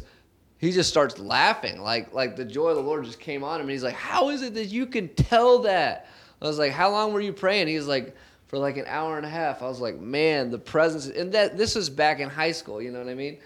he 0.64 0.72
just 0.72 0.90
starts 0.90 1.20
laughing. 1.20 1.82
Like 1.82 2.14
like 2.14 2.38
the 2.38 2.46
joy 2.46 2.70
of 2.70 2.78
the 2.78 2.82
lord 2.82 3.04
just 3.04 3.20
came 3.20 3.44
on 3.44 3.56
him. 3.56 3.64
And 3.64 3.72
he's 3.72 3.84
like 3.84 3.96
how 3.96 4.30
is 4.30 4.42
it 4.42 4.54
that 4.54 4.68
you 4.68 4.86
can 4.86 5.10
tell 5.10 5.60
that? 5.64 6.08
I 6.42 6.48
was 6.48 6.58
like 6.58 6.72
how 6.72 6.90
long 6.90 7.12
were 7.12 7.20
you 7.20 7.34
praying? 7.34 7.68
He's 7.68 7.86
like 7.86 8.16
for 8.48 8.58
like 8.58 8.78
an 8.78 8.86
hour 8.88 9.18
and 9.18 9.26
a 9.26 9.30
half. 9.30 9.62
I 9.62 9.68
was 9.68 9.82
like 9.82 10.00
man 10.00 10.52
the 10.52 10.58
presence 10.58 11.08
and 11.08 11.34
that 11.34 11.58
this 11.58 11.76
was 11.76 11.90
back 11.90 12.22
in 12.22 12.30
high 12.30 12.54
school 12.54 12.82
you 12.82 12.92
know 12.92 13.00
what 13.00 13.10
i 13.10 13.14
mean? 13.14 13.40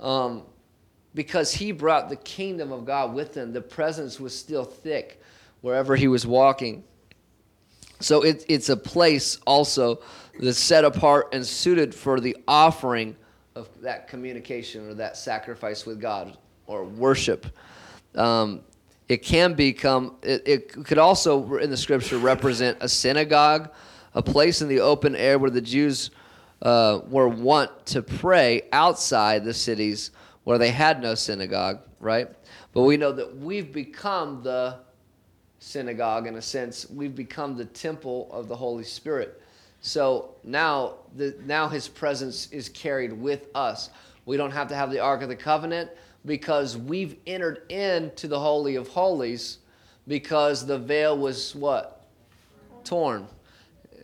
Um, 0.00 0.42
because 1.14 1.52
he 1.52 1.70
brought 1.70 2.08
the 2.08 2.16
kingdom 2.16 2.72
of 2.72 2.84
god 2.84 3.14
with 3.14 3.36
him. 3.36 3.52
The 3.52 3.62
presence 3.62 4.18
was 4.18 4.36
still 4.36 4.64
thick 4.64 5.22
wherever 5.60 5.94
he 5.94 6.08
was 6.08 6.26
walking. 6.26 6.82
So 8.00 8.22
it, 8.22 8.44
it's 8.48 8.68
a 8.68 8.76
place 8.76 9.38
also 9.46 10.02
that's 10.40 10.58
set 10.58 10.84
apart 10.84 11.28
and 11.32 11.46
suited 11.46 11.94
for 11.94 12.18
the 12.18 12.36
offering 12.48 13.14
of 13.54 13.68
that 13.82 14.08
communication 14.08 14.88
or 14.88 14.94
that 14.94 15.16
sacrifice 15.16 15.86
with 15.86 16.00
God 16.00 16.36
or 16.66 16.84
worship. 16.84 17.46
Um, 18.14 18.60
it 19.08 19.18
can 19.18 19.54
become, 19.54 20.16
it, 20.22 20.42
it 20.46 20.84
could 20.84 20.98
also, 20.98 21.56
in 21.56 21.70
the 21.70 21.76
scripture, 21.76 22.18
represent 22.18 22.78
a 22.80 22.88
synagogue, 22.88 23.70
a 24.14 24.22
place 24.22 24.62
in 24.62 24.68
the 24.68 24.80
open 24.80 25.14
air 25.14 25.38
where 25.38 25.50
the 25.50 25.60
Jews 25.60 26.10
uh, 26.62 27.00
were 27.08 27.28
wont 27.28 27.70
to 27.86 28.02
pray 28.02 28.62
outside 28.72 29.44
the 29.44 29.52
cities 29.52 30.10
where 30.44 30.58
they 30.58 30.70
had 30.70 31.02
no 31.02 31.14
synagogue, 31.14 31.80
right? 32.00 32.28
But 32.72 32.82
we 32.82 32.96
know 32.96 33.12
that 33.12 33.36
we've 33.36 33.72
become 33.72 34.42
the 34.42 34.78
synagogue 35.58 36.26
in 36.26 36.36
a 36.36 36.42
sense. 36.42 36.88
We've 36.88 37.14
become 37.14 37.56
the 37.56 37.64
temple 37.64 38.28
of 38.32 38.48
the 38.48 38.56
Holy 38.56 38.84
Spirit. 38.84 39.40
So 39.80 40.34
now, 40.44 40.94
the, 41.16 41.36
now 41.44 41.68
His 41.68 41.88
presence 41.88 42.50
is 42.52 42.68
carried 42.70 43.12
with 43.12 43.48
us. 43.54 43.90
We 44.24 44.36
don't 44.36 44.50
have 44.50 44.68
to 44.68 44.74
have 44.74 44.90
the 44.90 45.00
Ark 45.00 45.22
of 45.22 45.28
the 45.28 45.36
Covenant 45.36 45.90
because 46.26 46.76
we've 46.76 47.16
entered 47.26 47.70
into 47.70 48.28
the 48.28 48.38
Holy 48.38 48.76
of 48.76 48.88
Holies 48.88 49.58
because 50.06 50.66
the 50.66 50.78
veil 50.78 51.16
was 51.16 51.54
what? 51.54 52.06
Torn. 52.84 53.26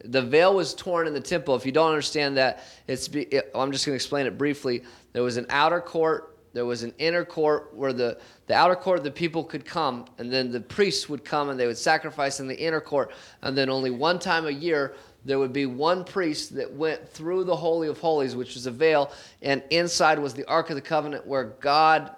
The 0.04 0.22
veil 0.22 0.54
was 0.54 0.74
torn 0.74 1.06
in 1.06 1.12
the 1.12 1.20
temple. 1.20 1.54
If 1.54 1.66
you 1.66 1.72
don't 1.72 1.90
understand 1.90 2.36
that, 2.38 2.64
it's 2.86 3.08
be, 3.08 3.22
it, 3.22 3.50
I'm 3.54 3.70
just 3.72 3.84
going 3.84 3.92
to 3.92 3.96
explain 3.96 4.26
it 4.26 4.38
briefly. 4.38 4.82
There 5.12 5.22
was 5.22 5.36
an 5.36 5.46
outer 5.50 5.80
court, 5.80 6.38
there 6.52 6.64
was 6.64 6.82
an 6.82 6.94
inner 6.98 7.24
court 7.24 7.74
where 7.74 7.92
the, 7.92 8.18
the 8.46 8.54
outer 8.54 8.74
court 8.74 9.04
the 9.04 9.10
people 9.10 9.44
could 9.44 9.64
come, 9.64 10.06
and 10.18 10.32
then 10.32 10.50
the 10.50 10.60
priests 10.60 11.08
would 11.08 11.24
come 11.24 11.50
and 11.50 11.60
they 11.60 11.66
would 11.66 11.78
sacrifice 11.78 12.40
in 12.40 12.48
the 12.48 12.58
inner 12.58 12.80
court. 12.80 13.12
And 13.42 13.56
then 13.56 13.68
only 13.68 13.90
one 13.90 14.18
time 14.18 14.46
a 14.46 14.50
year, 14.50 14.94
there 15.24 15.38
would 15.38 15.52
be 15.52 15.66
one 15.66 16.04
priest 16.04 16.54
that 16.54 16.72
went 16.72 17.08
through 17.08 17.44
the 17.44 17.56
Holy 17.56 17.88
of 17.88 17.98
Holies, 17.98 18.34
which 18.34 18.54
was 18.54 18.66
a 18.66 18.70
veil, 18.70 19.12
and 19.42 19.62
inside 19.70 20.18
was 20.18 20.34
the 20.34 20.46
Ark 20.46 20.70
of 20.70 20.76
the 20.76 20.82
Covenant 20.82 21.26
where 21.26 21.44
God 21.60 22.14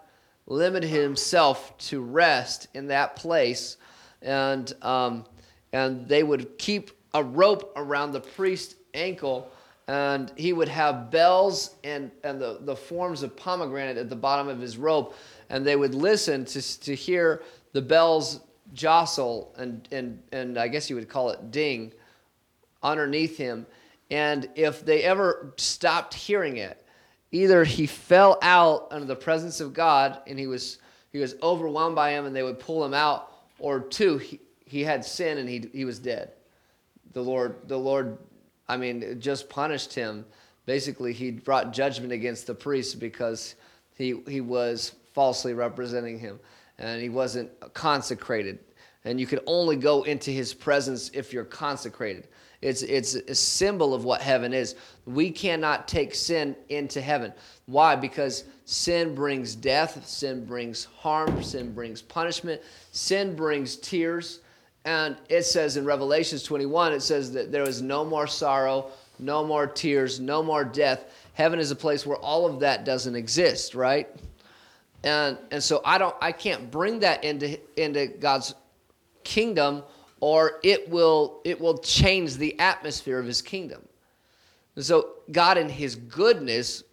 limited 0.47 0.89
himself 0.89 1.77
to 1.79 2.01
rest 2.01 2.69
in 2.75 2.89
that 2.89 3.17
place. 3.17 3.77
And, 4.21 4.73
um, 4.83 5.25
and 5.73 6.07
they 6.09 6.23
would 6.23 6.59
keep 6.59 6.91
a 7.15 7.23
rope 7.23 7.73
around 7.77 8.13
the 8.13 8.21
priest's 8.21 8.75
ankle 8.95 9.51
and 9.89 10.33
he 10.37 10.53
would 10.53 10.69
have 10.69 11.11
bells 11.11 11.75
and, 11.83 12.11
and 12.23 12.41
the, 12.41 12.59
the 12.63 12.77
forms 12.77 13.23
of 13.23 13.37
pomegranate 13.37 13.97
at 13.97 14.09
the 14.09 14.17
bottom 14.17 14.49
of 14.49 14.61
his 14.61 14.77
rope. 14.77 15.15
and 15.51 15.67
they 15.67 15.77
would 15.77 15.95
listen 15.95 16.45
to, 16.45 16.81
to 16.81 16.95
hear 16.95 17.43
the 17.73 17.83
bells 17.83 18.41
jostle 18.73 19.53
and, 19.59 19.89
and, 19.91 20.23
and 20.33 20.57
I 20.57 20.69
guess 20.69 20.89
you 20.89 20.97
would 20.97 21.09
call 21.09 21.31
it 21.31 21.51
ding 21.51 21.93
underneath 22.83 23.37
him. 23.37 23.67
And 24.11 24.49
if 24.55 24.85
they 24.85 25.03
ever 25.05 25.55
stopped 25.57 26.15
hearing 26.15 26.59
it, 26.59 26.85
either 27.31 27.65
he 27.65 27.87
fell 27.87 28.39
out 28.43 28.89
under 28.91 29.07
the 29.07 29.17
presence 29.17 29.61
of 29.61 29.73
God 29.73 30.21
and 30.27 30.39
he 30.39 30.47
was, 30.47 30.79
he 31.13 31.19
was 31.19 31.35
overwhelmed 31.43 31.97
by 31.97 32.11
him 32.11 32.27
and 32.27 32.37
they 32.37 32.43
would 32.43 32.59
pull 32.59 32.85
him 32.85 32.95
out, 32.95 33.31
or 33.59 33.81
two, 33.81 34.19
he, 34.19 34.41
he 34.67 34.83
had 34.83 35.05
sin 35.05 35.39
and 35.39 35.49
he, 35.49 35.69
he 35.73 35.85
was 35.85 35.99
dead. 35.99 36.33
The 37.13 37.23
Lord, 37.23 37.57
the 37.69 37.79
Lord, 37.79 38.19
I 38.69 38.77
mean, 38.77 39.21
just 39.21 39.49
punished 39.49 39.95
him. 39.95 40.25
Basically, 40.67 41.13
he 41.13 41.31
brought 41.31 41.73
judgment 41.73 42.13
against 42.13 42.47
the 42.47 42.55
priest 42.55 42.99
because 43.01 43.55
he, 43.97 44.21
he 44.27 44.41
was 44.41 44.95
falsely 45.13 45.55
representing 45.55 46.19
him 46.19 46.39
and 46.79 47.01
he 47.01 47.09
wasn't 47.09 47.51
consecrated. 47.75 48.59
And 49.05 49.21
you 49.21 49.27
could 49.27 49.41
only 49.47 49.77
go 49.77 50.05
into 50.05 50.31
his 50.31 50.55
presence 50.55 51.11
if 51.15 51.33
you're 51.33 51.45
consecrated. 51.45 52.29
It's, 52.63 52.83
it's 52.83 53.15
a 53.15 53.35
symbol 53.35 53.93
of 53.93 54.05
what 54.05 54.23
heaven 54.23 54.55
is. 54.55 54.77
We 55.05 55.33
cannot 55.33 55.89
take 55.89 56.15
sin 56.15 56.55
into 56.69 57.01
heaven. 57.01 57.33
Why? 57.67 57.97
Because 57.97 58.45
sin 58.65 59.15
brings 59.17 59.57
death, 59.57 60.07
sin 60.07 60.45
brings 60.45 60.85
harm, 60.85 61.43
sin 61.43 61.75
brings 61.75 62.01
punishment, 62.01 62.63
sin 62.93 63.35
brings 63.35 63.77
tears. 63.77 64.41
And 64.85 65.17
it 65.29 65.43
says 65.43 65.77
in 65.77 65.85
Revelations 65.85 66.45
21, 66.45 66.93
it 66.93 67.01
says 67.01 67.33
that 67.33 67.51
there 67.51 67.69
is 67.69 67.83
no 67.83 68.05
more 68.05 68.29
sorrow, 68.29 68.91
no 69.19 69.45
more 69.45 69.67
tears, 69.67 70.21
no 70.21 70.43
more 70.43 70.65
death. 70.65 71.05
Heaven 71.35 71.59
is 71.59 71.73
a 71.73 71.77
place 71.77 72.07
where 72.07 72.19
all 72.19 72.47
of 72.47 72.61
that 72.61 72.85
doesn't 72.85 73.15
exist, 73.17 73.75
right? 73.75 74.09
And 75.05 75.37
and 75.51 75.63
so 75.63 75.81
I 75.85 75.99
don't 75.99 76.15
I 76.21 76.31
can't 76.31 76.71
bring 76.71 77.01
that 77.01 77.25
into 77.25 77.59
into 77.77 78.07
God's 78.07 78.55
kingdom 79.25 79.83
or 80.23 80.61
it 80.63 80.89
will 80.89 81.41
it 81.45 81.61
will 81.61 81.77
change 81.79 82.37
the 82.37 82.59
atmosphere 82.61 83.19
of 83.19 83.27
his 83.27 83.43
kingdom. 83.43 83.83
And 84.77 84.85
so 84.85 85.15
God 85.33 85.59
in 85.59 85.69
his 85.69 85.97
goodness 85.97 86.85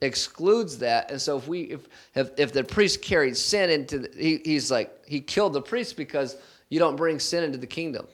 excludes 0.00 0.78
that. 0.78 1.10
And 1.10 1.20
so 1.20 1.36
if 1.36 1.46
we 1.46 1.60
if 1.64 1.86
if, 2.14 2.30
if 2.38 2.52
the 2.54 2.64
priest 2.64 3.02
carried 3.02 3.36
sin 3.36 3.68
into 3.68 3.98
the, 4.00 4.10
he, 4.16 4.40
he's 4.44 4.70
like 4.70 5.06
he 5.06 5.20
killed 5.20 5.52
the 5.52 5.60
priest 5.60 5.94
because 5.98 6.38
you 6.70 6.78
don't 6.78 6.96
bring 6.96 7.20
sin 7.20 7.44
into 7.44 7.58
the 7.58 7.66
kingdom. 7.66 8.08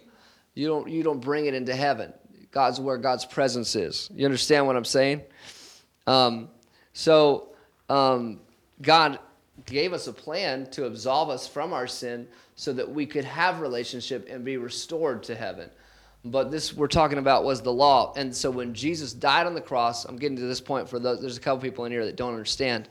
You 0.55 0.67
don't 0.67 0.89
you 0.89 1.05
don't 1.05 1.21
bring 1.21 1.47
it 1.47 1.55
into 1.55 1.75
heaven. 1.75 2.13
God's 2.51 2.81
where 2.81 2.99
God's 2.99 3.25
presence 3.25 3.77
is. 3.77 4.11
You 4.17 4.25
understand 4.25 4.67
what 4.67 4.75
I'm 4.75 4.85
saying? 4.85 5.23
Um, 6.09 6.49
so 6.93 7.51
um, 7.89 8.41
God 8.83 9.21
gave 9.65 9.93
us 9.93 10.07
a 10.07 10.13
plan 10.13 10.69
to 10.71 10.85
absolve 10.85 11.31
us 11.31 11.49
from 11.49 11.73
our 11.73 11.87
sin 11.87 12.29
so 12.55 12.73
that 12.73 12.91
we 12.91 13.07
could 13.07 13.25
have 13.25 13.61
relationship 13.61 14.29
and 14.31 14.45
be 14.45 14.57
restored 14.57 15.23
to 15.25 15.35
heaven. 15.35 15.71
But 16.25 16.51
this 16.51 16.75
we're 16.75 16.89
talking 16.89 17.19
about 17.19 17.45
was 17.45 17.63
the 17.63 17.73
law. 17.73 18.13
And 18.17 18.35
so 18.35 18.51
when 18.51 18.75
jesus 18.75 19.13
died 19.13 19.47
on 19.47 19.55
the 19.55 19.61
cross 19.61 20.05
i'm 20.05 20.17
getting 20.17 20.37
to 20.37 20.43
this 20.43 20.61
point 20.61 20.89
for 20.89 20.99
those 20.99 21.21
there's 21.21 21.37
a 21.37 21.41
couple 21.41 21.61
people 21.61 21.85
in 21.85 21.93
here 21.93 22.05
that 22.05 22.17
don't 22.17 22.33
understand. 22.33 22.89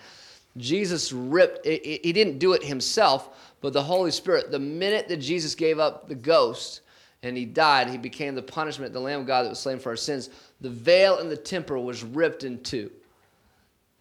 Jesus 0.58 1.12
ripped 1.12 1.66
he 1.66 2.14
didn't 2.14 2.40
do 2.40 2.54
it 2.54 2.64
himself 2.64 3.54
but 3.62 3.74
the 3.74 3.84
holy 3.84 4.12
spirit 4.12 4.52
the 4.52 4.60
minute 4.60 5.08
that 5.10 5.18
jesus 5.18 5.54
gave 5.54 5.80
up 5.80 6.08
the 6.08 6.16
ghost 6.16 6.82
and 7.24 7.36
he 7.36 7.44
died 7.44 7.90
he 7.90 7.98
became 7.98 8.36
the 8.36 8.42
punishment 8.42 8.94
the 8.94 9.00
lamb 9.00 9.22
of 9.22 9.28
god 9.28 9.44
that 9.44 9.50
was 9.50 9.60
slain 9.60 9.80
for 9.80 9.90
our 9.90 9.98
sins. 9.98 10.30
The 10.62 10.70
veil 10.70 11.20
in 11.20 11.28
the 11.28 11.38
temple 11.38 11.84
was 11.84 12.04
ripped 12.04 12.44
in 12.44 12.64
two. 12.64 12.90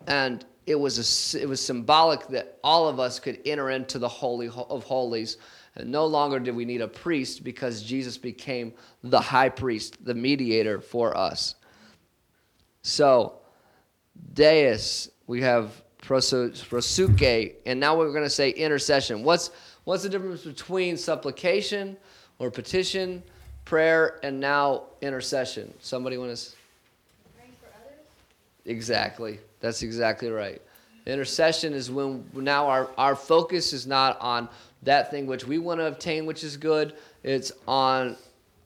And 0.07 0.45
it 0.67 0.75
was 0.75 1.35
a, 1.35 1.43
it 1.43 1.49
was 1.49 1.65
symbolic 1.65 2.27
that 2.29 2.59
all 2.65 2.89
of 2.89 2.99
us 2.99 3.19
could 3.19 3.41
enter 3.45 3.71
into 3.71 3.99
the 3.99 4.09
holy 4.09 4.49
of 4.49 4.85
holies 4.85 5.39
and 5.77 5.91
no 5.91 6.07
longer 6.07 6.39
did 6.39 6.55
we 6.55 6.65
need 6.65 6.81
a 6.81 6.89
priest 6.89 7.43
because 7.43 7.83
Jesus 7.83 8.17
became 8.17 8.73
the 9.03 9.21
high 9.21 9.49
priest, 9.49 10.05
the 10.05 10.15
mediator 10.15 10.81
for 10.81 11.17
us. 11.17 11.57
So, 12.83 13.39
Deus, 14.35 15.11
we 15.27 15.41
have 15.43 15.83
prosuke, 16.01 17.55
and 17.67 17.81
now 17.81 17.97
we're 17.97 18.13
going 18.13 18.25
to 18.25 18.31
say 18.31 18.51
intercession. 18.51 19.25
What's 19.25 19.51
what's 19.85 20.03
the 20.03 20.09
difference 20.09 20.45
between 20.45 20.97
supplication 20.97 21.97
or 22.39 22.51
petition, 22.51 23.23
prayer, 23.65 24.21
and 24.23 24.39
now 24.39 24.85
intercession? 25.01 25.73
Somebody 25.81 26.19
want 26.19 26.37
to? 26.37 26.51
Praying 27.37 27.53
for 27.61 27.69
others? 27.75 28.07
Exactly. 28.67 29.39
That's 29.65 29.83
exactly 29.83 30.29
right. 30.29 30.61
Intercession 31.07 31.73
is 31.73 31.91
when 31.91 32.23
now 32.35 32.67
our, 32.67 32.91
our 32.99 33.17
focus 33.17 33.73
is 33.73 33.87
not 33.87 34.21
on 34.21 34.51
that 34.83 35.11
thing 35.11 35.27
which 35.27 35.47
we 35.47 35.57
want 35.57 35.81
to 35.81 35.87
obtain, 35.87 36.27
which 36.27 36.45
is 36.45 36.59
good. 36.59 36.93
It's 37.23 37.51
on 37.67 38.19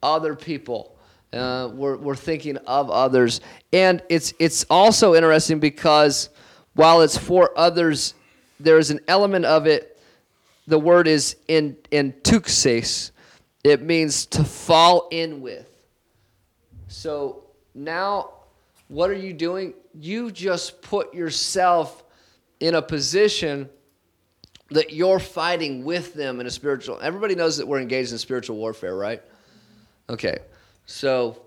other 0.03 0.35
people. 0.35 0.97
Uh, 1.33 1.71
we're, 1.73 1.97
we're 1.99 2.17
thinking 2.17 2.57
of 2.67 2.91
others. 2.91 3.41
And 3.73 4.03
it's, 4.09 4.35
it's 4.41 4.67
also 4.69 5.15
interesting 5.15 5.61
because 5.61 6.31
while 6.75 7.03
it's 7.03 7.17
for 7.17 7.57
others, 7.57 8.15
there's 8.59 8.91
an 8.91 8.99
element 9.07 9.45
of 9.45 9.69
it. 9.69 10.01
The 10.67 10.81
word 10.81 11.07
is 11.07 11.37
in, 11.47 11.77
in 11.93 12.13
tuxes. 12.25 13.13
It 13.63 13.83
means 13.83 14.27
to 14.27 14.43
fall 14.43 15.07
in 15.13 15.43
with. 15.43 15.71
So 16.89 17.45
now, 17.73 18.31
what 18.89 19.11
are 19.11 19.15
you 19.15 19.33
doing? 19.33 19.75
You 19.95 20.31
just 20.31 20.83
put 20.83 21.15
yourself 21.15 22.05
in 22.61 22.75
a 22.75 22.83
position 22.83 23.69
that 24.71 24.93
you're 24.93 25.19
fighting 25.19 25.85
with 25.85 26.15
them 26.15 26.41
in 26.41 26.47
a 26.47 26.51
spiritual. 26.51 26.99
Everybody 27.01 27.35
knows 27.35 27.57
that 27.57 27.67
we're 27.67 27.81
engaged 27.81 28.13
in 28.13 28.19
spiritual 28.19 28.57
warfare, 28.57 28.97
right? 28.97 29.23
Okay, 30.11 30.39
so 30.87 31.43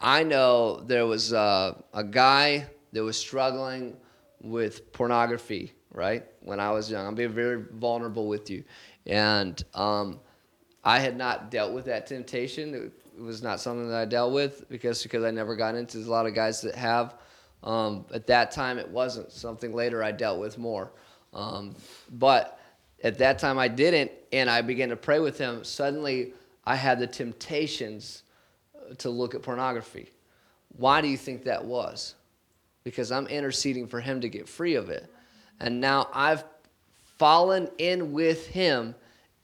I 0.00 0.24
know 0.24 0.80
there 0.80 1.06
was 1.06 1.32
a, 1.32 1.82
a 1.94 2.04
guy 2.04 2.66
that 2.92 3.02
was 3.02 3.16
struggling 3.16 3.96
with 4.40 4.92
pornography, 4.92 5.72
right? 5.92 6.24
When 6.40 6.60
I 6.60 6.70
was 6.70 6.90
young, 6.90 7.06
I'm 7.06 7.14
being 7.14 7.32
very 7.32 7.64
vulnerable 7.72 8.26
with 8.26 8.50
you, 8.50 8.64
and 9.06 9.62
um, 9.74 10.20
I 10.84 10.98
had 10.98 11.16
not 11.16 11.50
dealt 11.50 11.72
with 11.72 11.86
that 11.86 12.06
temptation. 12.06 12.74
It 12.74 13.20
was 13.20 13.42
not 13.42 13.60
something 13.60 13.88
that 13.88 13.98
I 13.98 14.04
dealt 14.04 14.32
with 14.32 14.68
because 14.68 15.02
because 15.02 15.24
I 15.24 15.30
never 15.30 15.56
got 15.56 15.74
into. 15.74 15.96
There's 15.96 16.08
a 16.08 16.10
lot 16.10 16.26
of 16.26 16.34
guys 16.34 16.60
that 16.62 16.74
have. 16.74 17.14
Um, 17.62 18.04
at 18.12 18.26
that 18.28 18.50
time, 18.50 18.78
it 18.78 18.88
wasn't 18.88 19.32
something 19.32 19.72
later 19.72 20.02
I 20.02 20.12
dealt 20.12 20.38
with 20.38 20.58
more. 20.58 20.92
Um, 21.34 21.74
but 22.12 22.60
at 23.02 23.18
that 23.18 23.38
time 23.38 23.58
I 23.58 23.68
didn't, 23.68 24.10
and 24.32 24.48
I 24.48 24.62
began 24.62 24.88
to 24.90 24.96
pray 24.96 25.18
with 25.20 25.38
him. 25.38 25.64
Suddenly 25.64 26.32
I 26.64 26.76
had 26.76 26.98
the 26.98 27.06
temptations 27.06 28.22
uh, 28.74 28.94
to 28.94 29.10
look 29.10 29.34
at 29.34 29.42
pornography. 29.42 30.10
Why 30.76 31.00
do 31.00 31.08
you 31.08 31.16
think 31.16 31.44
that 31.44 31.64
was? 31.64 32.14
Because 32.84 33.10
I'm 33.10 33.26
interceding 33.26 33.86
for 33.86 34.00
him 34.00 34.20
to 34.20 34.28
get 34.28 34.48
free 34.48 34.74
of 34.74 34.90
it. 34.90 35.12
And 35.60 35.80
now 35.80 36.08
I've 36.12 36.44
fallen 37.18 37.68
in 37.78 38.12
with 38.12 38.46
him 38.46 38.94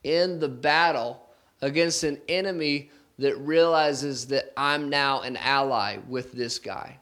in 0.04 0.38
the 0.38 0.48
battle 0.48 1.26
against 1.60 2.04
an 2.04 2.20
enemy 2.28 2.90
that 3.18 3.36
realizes 3.38 4.26
that 4.26 4.52
I'm 4.56 4.88
now 4.88 5.22
an 5.22 5.36
ally 5.36 5.98
with 6.08 6.32
this 6.32 6.58
guy. 6.58 6.98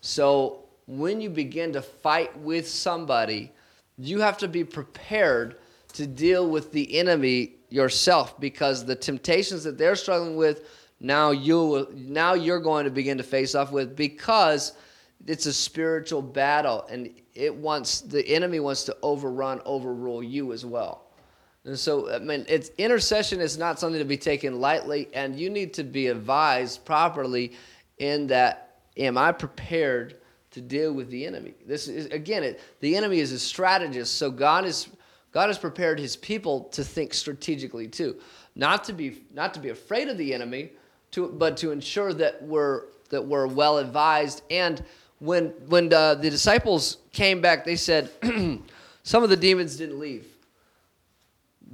So 0.00 0.64
when 0.86 1.20
you 1.20 1.30
begin 1.30 1.72
to 1.72 1.82
fight 1.82 2.36
with 2.38 2.68
somebody, 2.68 3.52
you 3.98 4.20
have 4.20 4.38
to 4.38 4.48
be 4.48 4.64
prepared 4.64 5.56
to 5.94 6.06
deal 6.06 6.48
with 6.48 6.72
the 6.72 6.98
enemy 6.98 7.54
yourself 7.68 8.38
because 8.38 8.84
the 8.84 8.94
temptations 8.94 9.64
that 9.64 9.78
they're 9.78 9.96
struggling 9.96 10.36
with 10.36 10.68
now 11.00 11.30
you 11.30 11.88
now 11.94 12.34
you're 12.34 12.60
going 12.60 12.84
to 12.84 12.90
begin 12.90 13.18
to 13.18 13.24
face 13.24 13.54
off 13.54 13.72
with 13.72 13.96
because 13.96 14.72
it's 15.26 15.46
a 15.46 15.52
spiritual 15.52 16.22
battle 16.22 16.86
and 16.90 17.10
it 17.34 17.54
wants 17.54 18.02
the 18.02 18.26
enemy 18.28 18.60
wants 18.60 18.84
to 18.84 18.96
overrun 19.02 19.60
overrule 19.64 20.22
you 20.22 20.52
as 20.52 20.64
well. 20.64 21.06
And 21.64 21.78
so 21.78 22.12
i 22.14 22.18
mean 22.18 22.46
it's 22.48 22.70
intercession 22.78 23.40
is 23.40 23.58
not 23.58 23.80
something 23.80 23.98
to 23.98 24.04
be 24.04 24.16
taken 24.16 24.60
lightly 24.60 25.08
and 25.12 25.38
you 25.38 25.50
need 25.50 25.74
to 25.74 25.84
be 25.84 26.06
advised 26.06 26.84
properly 26.84 27.52
in 27.98 28.26
that 28.28 28.65
am 28.96 29.18
i 29.18 29.32
prepared 29.32 30.16
to 30.56 30.62
deal 30.62 30.90
with 30.90 31.10
the 31.10 31.26
enemy. 31.26 31.52
This 31.66 31.86
is 31.86 32.06
again, 32.06 32.42
it, 32.42 32.60
the 32.80 32.96
enemy 32.96 33.20
is 33.20 33.30
a 33.30 33.38
strategist, 33.38 34.16
so 34.16 34.30
God 34.30 34.64
is 34.64 34.88
God 35.30 35.48
has 35.48 35.58
prepared 35.58 36.00
His 36.00 36.16
people 36.16 36.64
to 36.72 36.82
think 36.82 37.12
strategically 37.12 37.88
too, 37.88 38.16
not 38.54 38.82
to 38.84 38.94
be 38.94 39.22
not 39.34 39.52
to 39.52 39.60
be 39.60 39.68
afraid 39.68 40.08
of 40.08 40.16
the 40.16 40.32
enemy, 40.32 40.70
to 41.10 41.28
but 41.28 41.58
to 41.58 41.72
ensure 41.72 42.14
that 42.14 42.42
we're 42.42 42.84
that 43.10 43.22
we're 43.22 43.46
well 43.46 43.76
advised. 43.76 44.44
And 44.50 44.82
when 45.18 45.48
when 45.66 45.92
uh, 45.92 46.14
the 46.14 46.30
disciples 46.30 46.98
came 47.12 47.42
back, 47.42 47.66
they 47.66 47.76
said 47.76 48.10
some 49.02 49.22
of 49.22 49.28
the 49.28 49.36
demons 49.36 49.76
didn't 49.76 49.98
leave. 49.98 50.26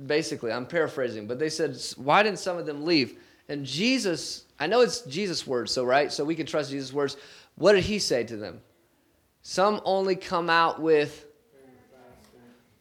Basically, 0.06 0.50
I'm 0.50 0.66
paraphrasing, 0.66 1.28
but 1.28 1.38
they 1.38 1.50
said, 1.50 1.80
"Why 1.96 2.24
didn't 2.24 2.40
some 2.40 2.58
of 2.58 2.66
them 2.66 2.85
leave?" 2.85 3.16
And 3.48 3.64
Jesus, 3.64 4.44
I 4.62 4.68
know 4.68 4.81
it's 4.81 5.01
Jesus' 5.01 5.44
words, 5.44 5.72
so 5.72 5.83
right, 5.83 6.12
so 6.12 6.25
we 6.25 6.37
can 6.37 6.46
trust 6.46 6.70
Jesus' 6.70 6.92
words. 6.92 7.16
What 7.57 7.72
did 7.72 7.83
he 7.83 7.98
say 7.98 8.22
to 8.22 8.37
them? 8.37 8.61
Some 9.42 9.81
only 9.85 10.14
come 10.14 10.48
out 10.48 10.81
with 10.81 11.27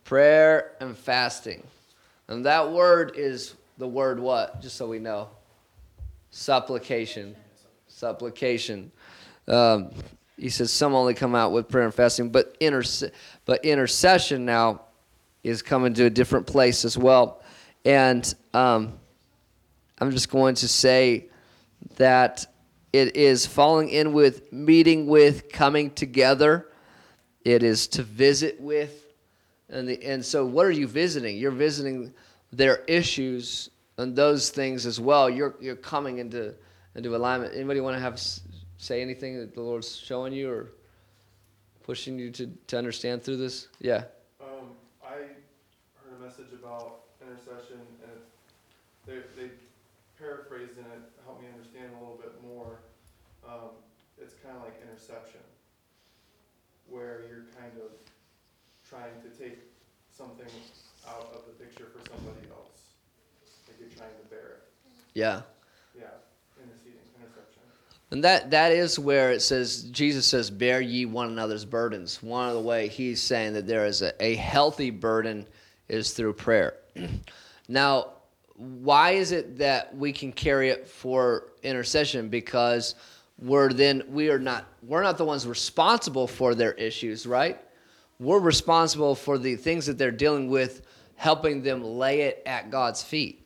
prayer 0.04 0.74
and 0.80 0.96
fasting. 0.96 1.66
And 2.28 2.46
that 2.46 2.72
word 2.72 3.14
is 3.16 3.56
the 3.80 3.88
word 3.88 4.20
what? 4.20 4.62
Just 4.62 4.76
so 4.76 4.88
we 4.88 5.00
know. 5.00 5.30
Supplication. 6.30 7.36
Supplication. 7.88 8.92
Um, 9.48 9.90
he 10.38 10.50
says 10.50 10.72
some 10.72 10.94
only 10.94 11.16
come 11.16 11.34
out 11.34 11.52
with 11.52 11.68
prayer 11.68 11.86
and 11.86 11.96
fasting, 11.96 12.30
but 12.30 12.60
interse- 12.60 13.10
but 13.46 13.66
intercession 13.66 14.46
now 14.46 14.82
is 15.44 15.64
coming 15.64 15.96
to 15.96 16.06
a 16.06 16.12
different 16.12 16.46
place 16.46 16.86
as 16.86 16.96
well. 16.96 17.42
And 17.86 18.32
um, 18.54 19.00
I'm 19.98 20.12
just 20.12 20.30
going 20.30 20.54
to 20.54 20.68
say 20.68 21.31
that 21.98 22.46
it 22.94 23.16
is 23.16 23.46
falling 23.46 23.90
in 23.90 24.14
with, 24.14 24.52
meeting 24.52 25.08
with, 25.08 25.50
coming 25.50 25.92
together. 25.92 26.68
It 27.44 27.64
is 27.64 27.88
to 27.90 28.04
visit 28.04 28.60
with, 28.60 29.06
and 29.70 29.88
the, 29.88 30.04
and 30.04 30.24
so 30.24 30.46
what 30.46 30.66
are 30.66 30.72
you 30.72 30.88
visiting? 30.88 31.38
You're 31.38 31.52
visiting 31.52 32.14
their 32.52 32.78
issues 32.88 33.70
and 33.98 34.16
those 34.16 34.50
things 34.50 34.86
as 34.86 35.00
well. 35.00 35.30
You're 35.30 35.56
you're 35.60 35.76
coming 35.76 36.20
into 36.20 36.54
into 36.96 37.16
alignment. 37.16 37.56
Anybody 37.56 37.80
want 37.80 37.96
to 37.96 38.02
have 38.02 38.22
say 38.78 39.02
anything 39.02 39.40
that 39.40 39.54
the 39.56 39.62
Lord's 39.62 39.96
showing 39.96 40.34
you 40.34 40.52
or 40.52 40.74
pushing 41.84 42.20
you 42.20 42.30
to 42.32 42.48
to 42.68 42.78
understand 42.78 43.24
through 43.24 43.38
this? 43.38 43.70
Yeah. 43.80 44.04
Um, 44.42 44.76
I 45.04 45.14
heard 45.14 46.20
a 46.20 46.24
message 46.24 46.54
about 46.54 47.02
intercession 47.22 47.80
and 48.04 48.22
they, 49.06 49.22
they 49.42 49.50
paraphrased 50.20 50.78
in 50.78 50.86
it, 50.86 51.02
helped 51.26 51.42
me 51.42 51.48
understand 51.54 51.92
a 51.98 52.00
little 52.00 52.20
bit 52.22 52.34
more. 52.44 52.80
Um, 53.52 53.76
it's 54.18 54.34
kinda 54.36 54.58
like 54.64 54.80
interception, 54.82 55.42
where 56.88 57.24
you're 57.28 57.48
kind 57.60 57.74
of 57.84 57.92
trying 58.88 59.20
to 59.24 59.30
take 59.38 59.60
something 60.10 60.48
out 61.08 61.32
of 61.34 61.44
the 61.46 61.52
picture 61.64 61.88
for 61.92 62.00
somebody 62.10 62.48
else. 62.50 62.96
Like 63.68 63.78
you're 63.80 63.90
trying 63.90 64.16
to 64.22 64.30
bear 64.30 64.40
it, 64.40 64.64
Yeah. 65.14 65.42
yeah, 65.98 66.04
interceding, 66.64 67.00
interception. 67.20 67.64
And 68.12 68.24
that 68.24 68.52
that 68.52 68.72
is 68.72 68.98
where 68.98 69.32
it 69.32 69.42
says 69.42 69.84
Jesus 69.92 70.26
says, 70.26 70.50
"Bear 70.50 70.80
ye 70.80 71.06
one 71.06 71.28
another's 71.28 71.66
burdens." 71.66 72.24
One 72.24 72.48
of 72.48 72.54
the 72.54 72.62
way 72.62 72.88
he's 72.88 73.22
saying 73.22 73.54
that 73.54 73.68
there 73.68 73.86
is 73.86 74.02
a, 74.02 74.14
a 74.24 74.36
healthy 74.36 74.92
burden 74.92 75.46
is 75.90 76.14
through 76.14 76.34
prayer. 76.34 76.76
now, 77.68 78.14
why 78.56 79.12
is 79.12 79.32
it 79.34 79.58
that 79.58 79.96
we 79.96 80.14
can 80.14 80.32
carry 80.32 80.70
it 80.70 80.88
for 80.88 81.52
intercession? 81.64 82.30
Because 82.30 82.96
we're 83.42 83.74
then 83.74 84.04
we 84.10 84.30
are 84.30 84.40
not 84.40 84.66
we're 84.84 85.04
not 85.04 85.18
the 85.18 85.26
ones 85.26 85.48
responsible 85.48 86.28
for 86.28 86.56
their 86.56 86.74
issues, 86.74 87.26
right? 87.26 87.60
We're 88.20 88.40
responsible 88.40 89.16
for 89.16 89.38
the 89.38 89.56
things 89.56 89.88
that 89.88 89.98
they're 89.98 90.12
dealing 90.12 90.50
with, 90.50 90.84
helping 91.16 91.64
them 91.64 91.84
lay 91.84 92.22
it 92.22 92.44
at 92.46 92.70
God's 92.70 93.02
feet 93.04 93.40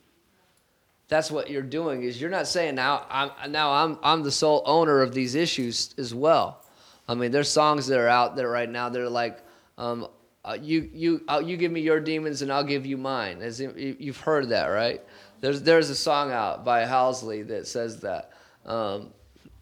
that's 1.08 1.30
what 1.30 1.48
you're 1.48 1.62
doing 1.62 2.02
is 2.02 2.20
you're 2.20 2.30
not 2.30 2.48
saying 2.48 2.74
now 2.74 3.06
I'm 3.08 3.52
now 3.52 3.70
I'm 3.72 3.98
I'm 4.02 4.22
the 4.22 4.32
sole 4.32 4.62
owner 4.66 5.02
of 5.02 5.14
these 5.14 5.34
issues 5.34 5.94
as 5.98 6.12
well. 6.14 6.62
I 7.08 7.14
mean, 7.14 7.30
there's 7.30 7.48
songs 7.48 7.86
that 7.86 7.98
are 8.00 8.08
out 8.08 8.34
there 8.34 8.48
right 8.48 8.68
now. 8.68 8.88
They're 8.88 9.08
like, 9.08 9.38
um, 9.78 10.08
uh, 10.44 10.58
you 10.60 10.90
you 10.92 11.22
uh, 11.28 11.40
you 11.44 11.56
give 11.56 11.70
me 11.70 11.80
your 11.80 12.00
demons 12.00 12.42
and 12.42 12.52
I'll 12.52 12.64
give 12.64 12.84
you 12.86 12.96
mine. 12.96 13.40
As 13.40 13.60
in, 13.60 13.78
you- 13.78 13.96
you've 14.00 14.16
heard 14.18 14.48
that, 14.48 14.66
right? 14.66 15.00
There's 15.40 15.62
there's 15.62 15.90
a 15.90 15.94
song 15.94 16.32
out 16.32 16.64
by 16.64 16.80
Halsey 16.80 17.42
that 17.42 17.68
says 17.68 18.00
that, 18.00 18.32
um, 18.64 19.10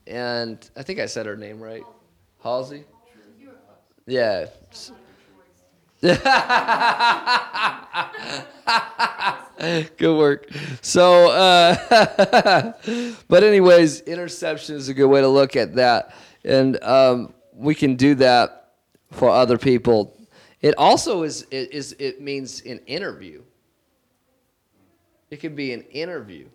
and 0.06 0.70
I 0.76 0.82
think 0.82 1.00
I 1.00 1.06
said 1.06 1.26
her 1.26 1.36
name 1.36 1.60
right, 1.60 1.84
Halsey. 2.42 2.84
Yeah. 4.06 4.46
good 9.96 10.18
work. 10.18 10.50
So, 10.82 11.30
uh, 11.30 12.72
but 13.28 13.42
anyways, 13.42 14.00
interception 14.02 14.76
is 14.76 14.90
a 14.90 14.94
good 14.94 15.06
way 15.06 15.22
to 15.22 15.28
look 15.28 15.56
at 15.56 15.76
that, 15.76 16.14
and 16.44 16.82
um, 16.84 17.32
we 17.54 17.74
can 17.74 17.96
do 17.96 18.14
that 18.16 18.72
for 19.12 19.30
other 19.30 19.56
people. 19.56 20.14
It 20.60 20.74
also 20.76 21.22
is 21.22 21.46
it 21.50 21.72
is 21.72 21.96
it 21.98 22.20
means 22.20 22.60
an 22.62 22.80
interview. 22.86 23.42
It 25.30 25.38
could 25.38 25.56
be 25.56 25.72
an 25.72 25.82
interview, 25.82 26.48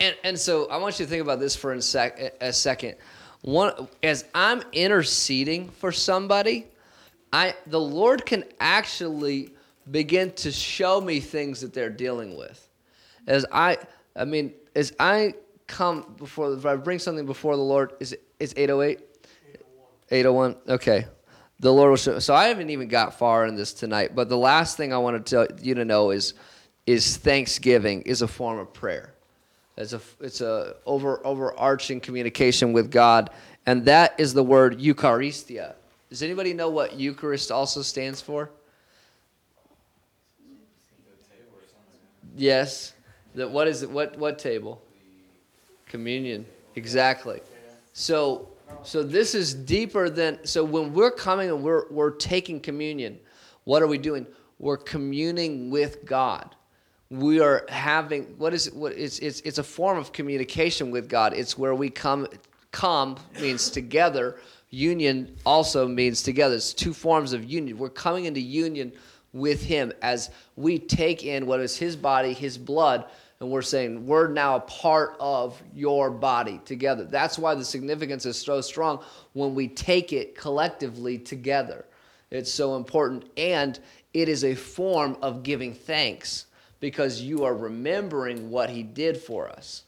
and 0.00 0.16
and 0.24 0.38
so 0.38 0.68
I 0.68 0.76
want 0.76 0.98
you 0.98 1.06
to 1.06 1.10
think 1.10 1.22
about 1.22 1.40
this 1.40 1.56
for 1.56 1.72
a, 1.72 1.82
sec, 1.82 2.34
a 2.40 2.52
second. 2.52 2.96
One 3.42 3.88
as 4.02 4.24
I'm 4.34 4.62
interceding 4.72 5.68
for 5.68 5.92
somebody, 5.92 6.66
I 7.32 7.54
the 7.66 7.80
Lord 7.80 8.24
can 8.24 8.44
actually 8.60 9.50
begin 9.90 10.32
to 10.32 10.50
show 10.50 11.00
me 11.00 11.20
things 11.20 11.60
that 11.60 11.72
they're 11.74 11.90
dealing 11.90 12.36
with. 12.36 12.68
As 13.26 13.44
I 13.52 13.78
I 14.16 14.24
mean, 14.24 14.54
as 14.74 14.92
I 14.98 15.34
come 15.66 16.14
before 16.16 16.52
if 16.54 16.66
I 16.66 16.76
bring 16.76 16.98
something 16.98 17.26
before 17.26 17.56
the 17.56 17.62
Lord, 17.62 17.92
is 18.00 18.12
it 18.12 18.22
it's 18.40 18.54
808? 18.56 19.00
801. 20.10 20.56
Okay. 20.68 21.06
The 21.60 21.72
Lord 21.72 21.90
will 21.90 21.96
show. 21.96 22.18
So 22.18 22.34
I 22.34 22.48
haven't 22.48 22.70
even 22.70 22.88
got 22.88 23.18
far 23.18 23.46
in 23.46 23.54
this 23.54 23.72
tonight, 23.72 24.14
but 24.14 24.28
the 24.28 24.36
last 24.36 24.76
thing 24.76 24.92
I 24.92 24.98
want 24.98 25.24
to 25.24 25.30
tell 25.30 25.58
you 25.62 25.74
to 25.74 25.84
know 25.84 26.10
is 26.10 26.34
is 26.86 27.16
thanksgiving 27.16 28.02
is 28.02 28.20
a 28.20 28.28
form 28.28 28.58
of 28.58 28.72
prayer. 28.72 29.13
It's 29.76 29.92
a 29.92 30.00
it's 30.20 30.40
a 30.40 30.76
over 30.86 31.24
overarching 31.26 32.00
communication 32.00 32.72
with 32.72 32.90
God, 32.90 33.30
and 33.66 33.84
that 33.86 34.14
is 34.18 34.32
the 34.32 34.42
word 34.42 34.78
Eucharistia. 34.78 35.74
Does 36.10 36.22
anybody 36.22 36.52
know 36.52 36.70
what 36.70 36.94
Eucharist 36.94 37.50
also 37.50 37.82
stands 37.82 38.20
for? 38.20 38.50
Yes. 42.36 42.92
The, 43.34 43.48
what 43.48 43.66
is 43.66 43.82
it? 43.82 43.90
What 43.90 44.16
what 44.16 44.38
table? 44.38 44.80
Communion. 45.86 46.46
Exactly. 46.76 47.40
So 47.92 48.48
so 48.84 49.02
this 49.02 49.34
is 49.34 49.54
deeper 49.54 50.08
than 50.08 50.38
so 50.44 50.62
when 50.62 50.92
we're 50.92 51.10
coming 51.10 51.50
and 51.50 51.62
we're 51.62 51.90
we're 51.90 52.10
taking 52.10 52.60
communion, 52.60 53.18
what 53.64 53.82
are 53.82 53.88
we 53.88 53.98
doing? 53.98 54.24
We're 54.60 54.76
communing 54.76 55.70
with 55.70 56.04
God. 56.04 56.54
We 57.14 57.40
are 57.40 57.64
having 57.68 58.24
what 58.38 58.52
is? 58.54 58.72
What 58.72 58.92
it's 58.92 59.18
it's 59.20 59.40
it's 59.42 59.58
a 59.58 59.62
form 59.62 59.98
of 59.98 60.12
communication 60.12 60.90
with 60.90 61.08
God. 61.08 61.32
It's 61.32 61.56
where 61.56 61.74
we 61.74 61.88
come 61.88 62.26
come 62.72 63.16
means 63.40 63.70
together. 63.70 64.36
Union 64.70 65.36
also 65.46 65.86
means 65.86 66.22
together. 66.22 66.56
It's 66.56 66.74
two 66.74 66.92
forms 66.92 67.32
of 67.32 67.44
union. 67.44 67.78
We're 67.78 67.88
coming 67.88 68.24
into 68.24 68.40
union 68.40 68.92
with 69.32 69.62
him 69.62 69.92
as 70.02 70.30
we 70.56 70.78
take 70.78 71.24
in 71.24 71.46
what 71.46 71.60
is 71.60 71.76
his 71.76 71.94
body, 71.94 72.32
his 72.32 72.58
blood, 72.58 73.04
and 73.38 73.48
we're 73.48 73.62
saying 73.62 74.06
we're 74.06 74.28
now 74.28 74.56
a 74.56 74.60
part 74.60 75.16
of 75.20 75.62
your 75.72 76.10
body 76.10 76.60
together. 76.64 77.04
That's 77.04 77.38
why 77.38 77.54
the 77.54 77.64
significance 77.64 78.26
is 78.26 78.40
so 78.40 78.60
strong 78.60 79.04
when 79.34 79.54
we 79.54 79.68
take 79.68 80.12
it 80.12 80.36
collectively 80.36 81.18
together. 81.18 81.84
It's 82.30 82.50
so 82.50 82.74
important. 82.76 83.30
And 83.36 83.78
it 84.12 84.28
is 84.28 84.42
a 84.44 84.54
form 84.56 85.16
of 85.22 85.44
giving 85.44 85.72
thanks 85.72 86.46
because 86.84 87.22
you 87.22 87.44
are 87.44 87.56
remembering 87.56 88.50
what 88.50 88.68
he 88.68 88.82
did 88.82 89.16
for 89.16 89.48
us. 89.48 89.84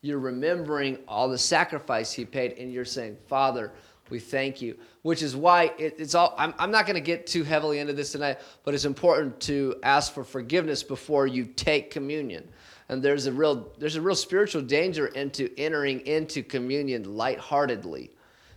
You're 0.00 0.20
remembering 0.20 0.96
all 1.08 1.28
the 1.28 1.36
sacrifice 1.36 2.12
he 2.12 2.24
paid, 2.24 2.52
and 2.52 2.72
you're 2.72 2.84
saying, 2.84 3.16
Father, 3.26 3.72
we 4.10 4.20
thank 4.20 4.62
you. 4.62 4.78
Which 5.02 5.24
is 5.24 5.34
why 5.34 5.72
it, 5.76 5.96
it's 5.98 6.14
all, 6.14 6.36
I'm, 6.38 6.54
I'm 6.56 6.70
not 6.70 6.86
going 6.86 6.94
to 6.94 7.00
get 7.00 7.26
too 7.26 7.42
heavily 7.42 7.80
into 7.80 7.94
this 7.94 8.12
tonight, 8.12 8.38
but 8.62 8.74
it's 8.74 8.84
important 8.84 9.40
to 9.40 9.74
ask 9.82 10.14
for 10.14 10.22
forgiveness 10.22 10.84
before 10.84 11.26
you 11.26 11.46
take 11.46 11.90
communion. 11.90 12.48
And 12.88 13.02
there's 13.02 13.26
a 13.26 13.32
real, 13.32 13.72
there's 13.78 13.96
a 13.96 14.00
real 14.00 14.14
spiritual 14.14 14.62
danger 14.62 15.08
into 15.08 15.50
entering 15.58 16.06
into 16.06 16.44
communion 16.44 17.16
lightheartedly 17.16 18.12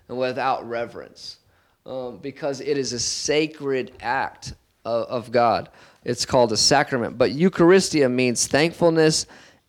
and 0.09 0.19
without 0.19 0.69
reverence 0.69 1.39
um, 1.87 2.19
because 2.19 2.61
it 2.61 2.77
is 2.77 2.93
a 2.93 2.99
sacred 2.99 3.93
act 3.99 4.53
of, 4.85 5.07
of 5.07 5.31
God. 5.31 5.69
It's 6.03 6.25
called 6.25 6.51
a 6.51 6.57
sacrament. 6.57 7.17
But 7.17 7.31
Eucharistia 7.31 8.11
means 8.11 8.47
thankfulness 8.47 9.25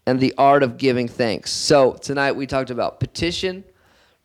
and 0.06 0.18
the 0.18 0.34
art 0.38 0.62
of 0.62 0.76
giving 0.76 1.08
thanks. 1.08 1.50
So 1.50 1.92
tonight 1.92 2.32
we 2.32 2.46
talked 2.46 2.70
about 2.70 3.00
petition, 3.00 3.64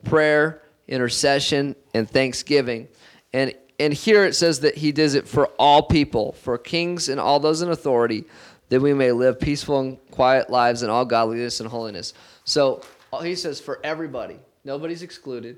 prayer, 0.04 0.62
intercession, 0.88 1.76
and 1.94 2.10
thanksgiving. 2.10 2.88
And 3.34 3.54
and 3.80 3.94
here 3.94 4.24
it 4.24 4.36
says 4.36 4.62
that 4.62 4.76
he 4.76 4.92
does 4.92 5.16
it 5.16 5.28
for 5.28 5.48
all 5.60 5.84
people, 5.84 6.32
for 6.32 6.58
kings 6.58 7.10
and 7.10 7.20
all 7.20 7.42
those 7.42 7.62
in 7.62 7.70
authority, 7.72 8.24
that 8.70 8.80
we 8.80 8.94
may 8.94 9.12
live 9.12 9.40
peaceful 9.40 9.80
and 9.80 10.12
quiet 10.12 10.50
lives 10.50 10.82
in 10.82 10.90
all 10.90 11.04
godliness 11.04 11.60
and 11.60 11.70
holiness. 11.70 12.14
So 12.46 12.84
he 13.22 13.36
says 13.36 13.60
for 13.60 13.80
everybody, 13.84 14.40
nobody's 14.64 15.04
excluded. 15.04 15.58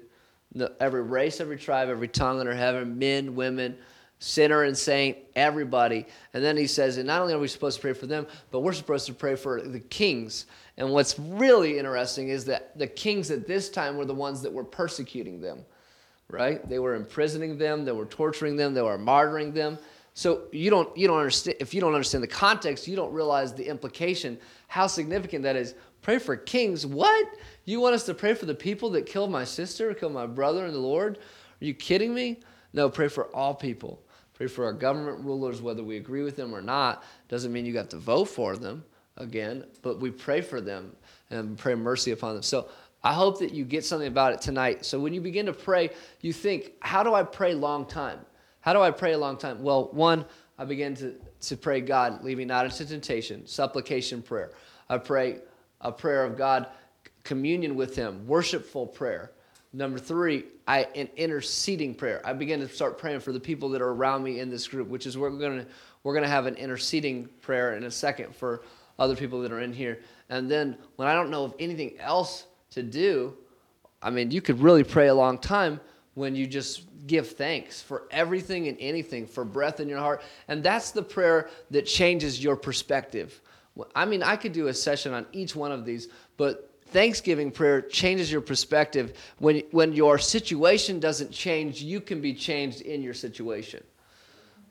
No, 0.54 0.70
every 0.80 1.04
race, 1.04 1.40
every 1.40 1.58
tribe, 1.58 1.90
every 1.90 2.08
tongue 2.08 2.40
under 2.40 2.56
heaven, 2.56 2.98
men, 2.98 3.36
women, 3.36 3.78
sinner 4.20 4.64
and 4.64 4.78
saint, 4.78 5.18
everybody. 5.36 6.06
And 6.34 6.44
then 6.44 6.58
he 6.58 6.68
says, 6.68 6.98
and 6.98 7.08
not 7.08 7.22
only 7.22 7.34
are 7.34 7.40
we 7.40 7.48
supposed 7.48 7.78
to 7.78 7.82
pray 7.82 7.94
for 7.94 8.08
them, 8.08 8.26
but 8.52 8.62
we're 8.62 8.74
supposed 8.74 9.06
to 9.08 9.14
pray 9.14 9.36
for 9.36 9.62
the 9.62 9.80
kings. 9.80 10.46
And 10.78 10.92
what's 10.92 11.18
really 11.20 11.78
interesting 11.78 12.30
is 12.30 12.46
that 12.46 12.78
the 12.78 12.88
kings 12.88 13.32
at 13.32 13.48
this 13.48 13.70
time 13.70 13.98
were 13.98 14.06
the 14.06 14.14
ones 14.14 14.42
that 14.42 14.52
were 14.52 14.64
persecuting 14.64 15.42
them, 15.42 15.66
right? 16.30 16.68
They 16.68 16.80
were 16.80 16.96
imprisoning 16.96 17.58
them, 17.58 17.86
they 17.86 17.92
were 17.92 18.06
torturing 18.06 18.56
them, 18.56 18.74
they 18.74 18.82
were 18.82 18.98
martyring 18.98 19.54
them. 19.54 19.78
So 20.14 20.46
you 20.52 20.72
don't 20.72 20.98
you 20.98 21.08
don't 21.08 21.20
understand 21.20 21.58
if 21.60 21.76
you 21.76 21.82
don't 21.82 21.94
understand 21.94 22.24
the 22.24 22.28
context, 22.28 22.88
you 22.88 22.96
don't 22.96 23.14
realize 23.14 23.54
the 23.54 23.68
implication, 23.68 24.40
how 24.68 24.88
significant 24.88 25.44
that 25.44 25.56
is. 25.56 25.76
Pray 26.02 26.18
for 26.18 26.36
kings. 26.36 26.88
What? 26.88 27.28
You 27.66 27.80
want 27.80 27.94
us 27.94 28.04
to 28.06 28.16
pray 28.16 28.34
for 28.34 28.48
the 28.48 28.56
people 28.56 28.90
that 28.92 29.06
killed 29.06 29.30
my 29.30 29.44
sister, 29.44 29.94
killed 29.94 30.14
my 30.14 30.26
brother 30.26 30.66
in 30.66 30.74
the 30.74 30.80
Lord? 30.80 31.18
Are 31.18 31.66
you 31.66 31.76
kidding 31.76 32.16
me? 32.16 32.40
No, 32.74 32.90
pray 32.90 33.10
for 33.10 33.26
all 33.36 33.54
people. 33.54 34.02
Pray 34.38 34.46
for 34.46 34.66
our 34.66 34.74
government 34.74 35.26
rulers, 35.26 35.64
whether 35.64 35.84
we 35.84 35.98
agree 35.98 36.22
with 36.22 36.36
them 36.36 36.54
or 36.54 36.62
not. 36.62 37.04
Doesn't 37.28 37.52
mean 37.52 37.66
you 37.66 37.74
got 37.74 37.90
to 37.90 37.98
vote 37.98 38.26
for 38.26 38.56
them 38.56 38.86
again, 39.18 39.66
but 39.82 40.00
we 40.00 40.12
pray 40.12 40.42
for 40.42 40.62
them 40.62 40.96
and 41.32 41.58
pray 41.58 41.74
mercy 41.74 42.12
upon 42.12 42.36
them. 42.36 42.44
So 42.44 42.70
I 43.04 43.14
hope 43.14 43.40
that 43.40 43.52
you 43.52 43.66
get 43.66 43.84
something 43.84 44.08
about 44.08 44.34
it 44.34 44.42
tonight. 44.42 44.86
So 44.86 45.00
when 45.00 45.12
you 45.12 45.22
begin 45.22 45.48
to 45.48 45.54
pray, 45.54 45.90
you 46.22 46.34
think, 46.34 46.74
how 46.82 47.02
do 47.02 47.16
I 47.16 47.24
pray 47.24 47.56
long 47.56 47.88
time? 47.88 48.20
How 48.62 48.74
do 48.74 48.82
I 48.82 48.92
pray 48.92 49.14
a 49.14 49.18
long 49.18 49.38
time? 49.38 49.64
Well, 49.64 49.90
one, 49.92 50.24
I 50.60 50.66
begin 50.66 50.94
to, 50.98 51.16
to 51.42 51.58
pray, 51.58 51.82
God, 51.82 52.24
me 52.24 52.46
not 52.46 52.66
into 52.66 52.86
temptation, 52.86 53.48
supplication 53.48 54.22
prayer. 54.22 54.52
I 54.88 55.00
pray 55.00 55.40
a 55.82 55.92
prayer 55.92 56.24
of 56.24 56.38
God, 56.38 56.68
communion 57.24 57.76
with 57.76 57.96
Him, 57.96 58.28
worshipful 58.28 58.86
prayer. 58.86 59.32
Number 59.78 60.00
three, 60.00 60.46
I 60.68 60.88
an 60.96 61.08
interceding 61.18 61.94
prayer. 61.94 62.20
I 62.26 62.34
begin 62.34 62.60
to 62.62 62.68
start 62.68 62.98
praying 62.98 63.20
for 63.20 63.32
the 63.32 63.40
people 63.40 63.70
that 63.70 63.82
are 63.84 63.92
around 63.92 64.24
me 64.24 64.40
in 64.40 64.50
this 64.50 64.68
group, 64.68 64.88
which 64.88 65.06
is 65.06 65.20
we're 65.20 65.30
gonna 65.30 65.68
we're 66.02 66.16
gonna 66.16 66.28
have 66.28 66.48
an 66.48 66.56
interceding 66.56 67.30
prayer 67.42 67.76
in 67.76 67.84
a 67.84 67.92
second 67.92 68.36
for 68.36 68.64
other 68.98 69.16
people 69.16 69.40
that 69.42 69.52
are 69.52 69.60
in 69.60 69.72
here. 69.72 70.00
And 70.30 70.50
then 70.50 70.80
when 70.96 71.08
I 71.08 71.14
don't 71.14 71.30
know 71.30 71.44
of 71.44 71.54
anything 71.60 71.94
else 72.00 72.48
to 72.72 72.82
do, 72.82 73.38
I 74.02 74.10
mean, 74.10 74.32
you 74.32 74.42
could 74.42 74.60
really 74.60 74.84
pray 74.84 75.10
a 75.10 75.14
long 75.14 75.38
time 75.38 75.80
when 76.16 76.34
you 76.34 76.48
just 76.48 76.82
give 77.06 77.30
thanks 77.30 77.80
for 77.80 78.08
everything 78.10 78.68
and 78.70 78.78
anything, 78.80 79.28
for 79.28 79.46
breath 79.46 79.80
in 79.80 79.88
your 79.88 80.00
heart. 80.00 80.24
And 80.48 80.64
that's 80.64 80.90
the 80.90 81.04
prayer 81.04 81.52
that 81.70 81.86
changes 81.86 82.44
your 82.44 82.56
perspective. 82.56 83.40
I 83.94 84.06
mean, 84.06 84.24
I 84.24 84.38
could 84.38 84.54
do 84.54 84.70
a 84.70 84.74
session 84.74 85.14
on 85.14 85.28
each 85.34 85.56
one 85.56 85.72
of 85.72 85.86
these, 85.86 86.08
but 86.36 86.68
Thanksgiving 86.90 87.52
prayer 87.52 87.82
changes 87.82 88.32
your 88.32 88.42
perspective. 88.42 89.18
When, 89.40 89.62
when 89.72 89.94
your 89.94 90.18
situation 90.18 91.00
doesn't 91.00 91.32
change, 91.32 91.82
you 91.82 92.00
can 92.02 92.22
be 92.22 92.34
changed 92.34 92.82
in 92.82 93.02
your 93.02 93.14
situation, 93.14 93.84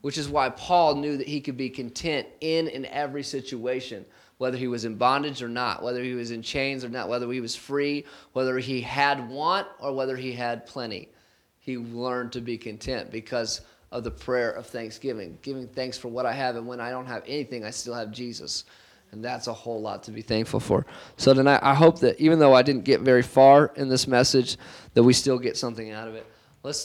which 0.00 0.18
is 0.18 0.28
why 0.28 0.48
Paul 0.50 0.96
knew 0.96 1.16
that 1.16 1.28
he 1.28 1.40
could 1.40 1.56
be 1.56 1.70
content 1.70 2.26
in 2.40 2.68
and 2.68 2.86
every 2.86 3.22
situation, 3.22 4.04
whether 4.38 4.56
he 4.56 4.68
was 4.68 4.84
in 4.84 4.96
bondage 4.96 5.42
or 5.42 5.48
not, 5.48 5.82
whether 5.82 6.02
he 6.02 6.14
was 6.14 6.30
in 6.30 6.42
chains 6.42 6.84
or 6.84 6.88
not, 6.88 7.08
whether 7.08 7.30
he 7.30 7.40
was 7.40 7.54
free, 7.54 8.04
whether 8.32 8.58
he 8.58 8.80
had 8.80 9.28
want 9.28 9.66
or 9.80 9.94
whether 9.94 10.16
he 10.16 10.32
had 10.32 10.66
plenty. 10.66 11.08
He 11.58 11.76
learned 11.76 12.32
to 12.32 12.40
be 12.40 12.56
content 12.56 13.10
because 13.10 13.62
of 13.92 14.04
the 14.04 14.10
prayer 14.10 14.50
of 14.50 14.66
thanksgiving, 14.66 15.38
giving 15.42 15.68
thanks 15.68 15.96
for 15.96 16.08
what 16.08 16.26
I 16.26 16.32
have, 16.32 16.56
and 16.56 16.66
when 16.66 16.80
I 16.80 16.90
don't 16.90 17.06
have 17.06 17.22
anything, 17.26 17.64
I 17.64 17.70
still 17.70 17.94
have 17.94 18.10
Jesus. 18.10 18.64
And 19.12 19.24
that's 19.24 19.46
a 19.46 19.52
whole 19.52 19.80
lot 19.80 20.02
to 20.04 20.10
be 20.10 20.20
thankful 20.20 20.60
for. 20.60 20.84
So 21.16 21.32
tonight, 21.32 21.60
I 21.62 21.74
hope 21.74 22.00
that 22.00 22.20
even 22.20 22.38
though 22.38 22.54
I 22.54 22.62
didn't 22.62 22.84
get 22.84 23.00
very 23.00 23.22
far 23.22 23.72
in 23.76 23.88
this 23.88 24.06
message, 24.06 24.56
that 24.94 25.02
we 25.02 25.12
still 25.12 25.38
get 25.38 25.56
something 25.56 25.90
out 25.90 26.08
of 26.08 26.14
it. 26.14 26.26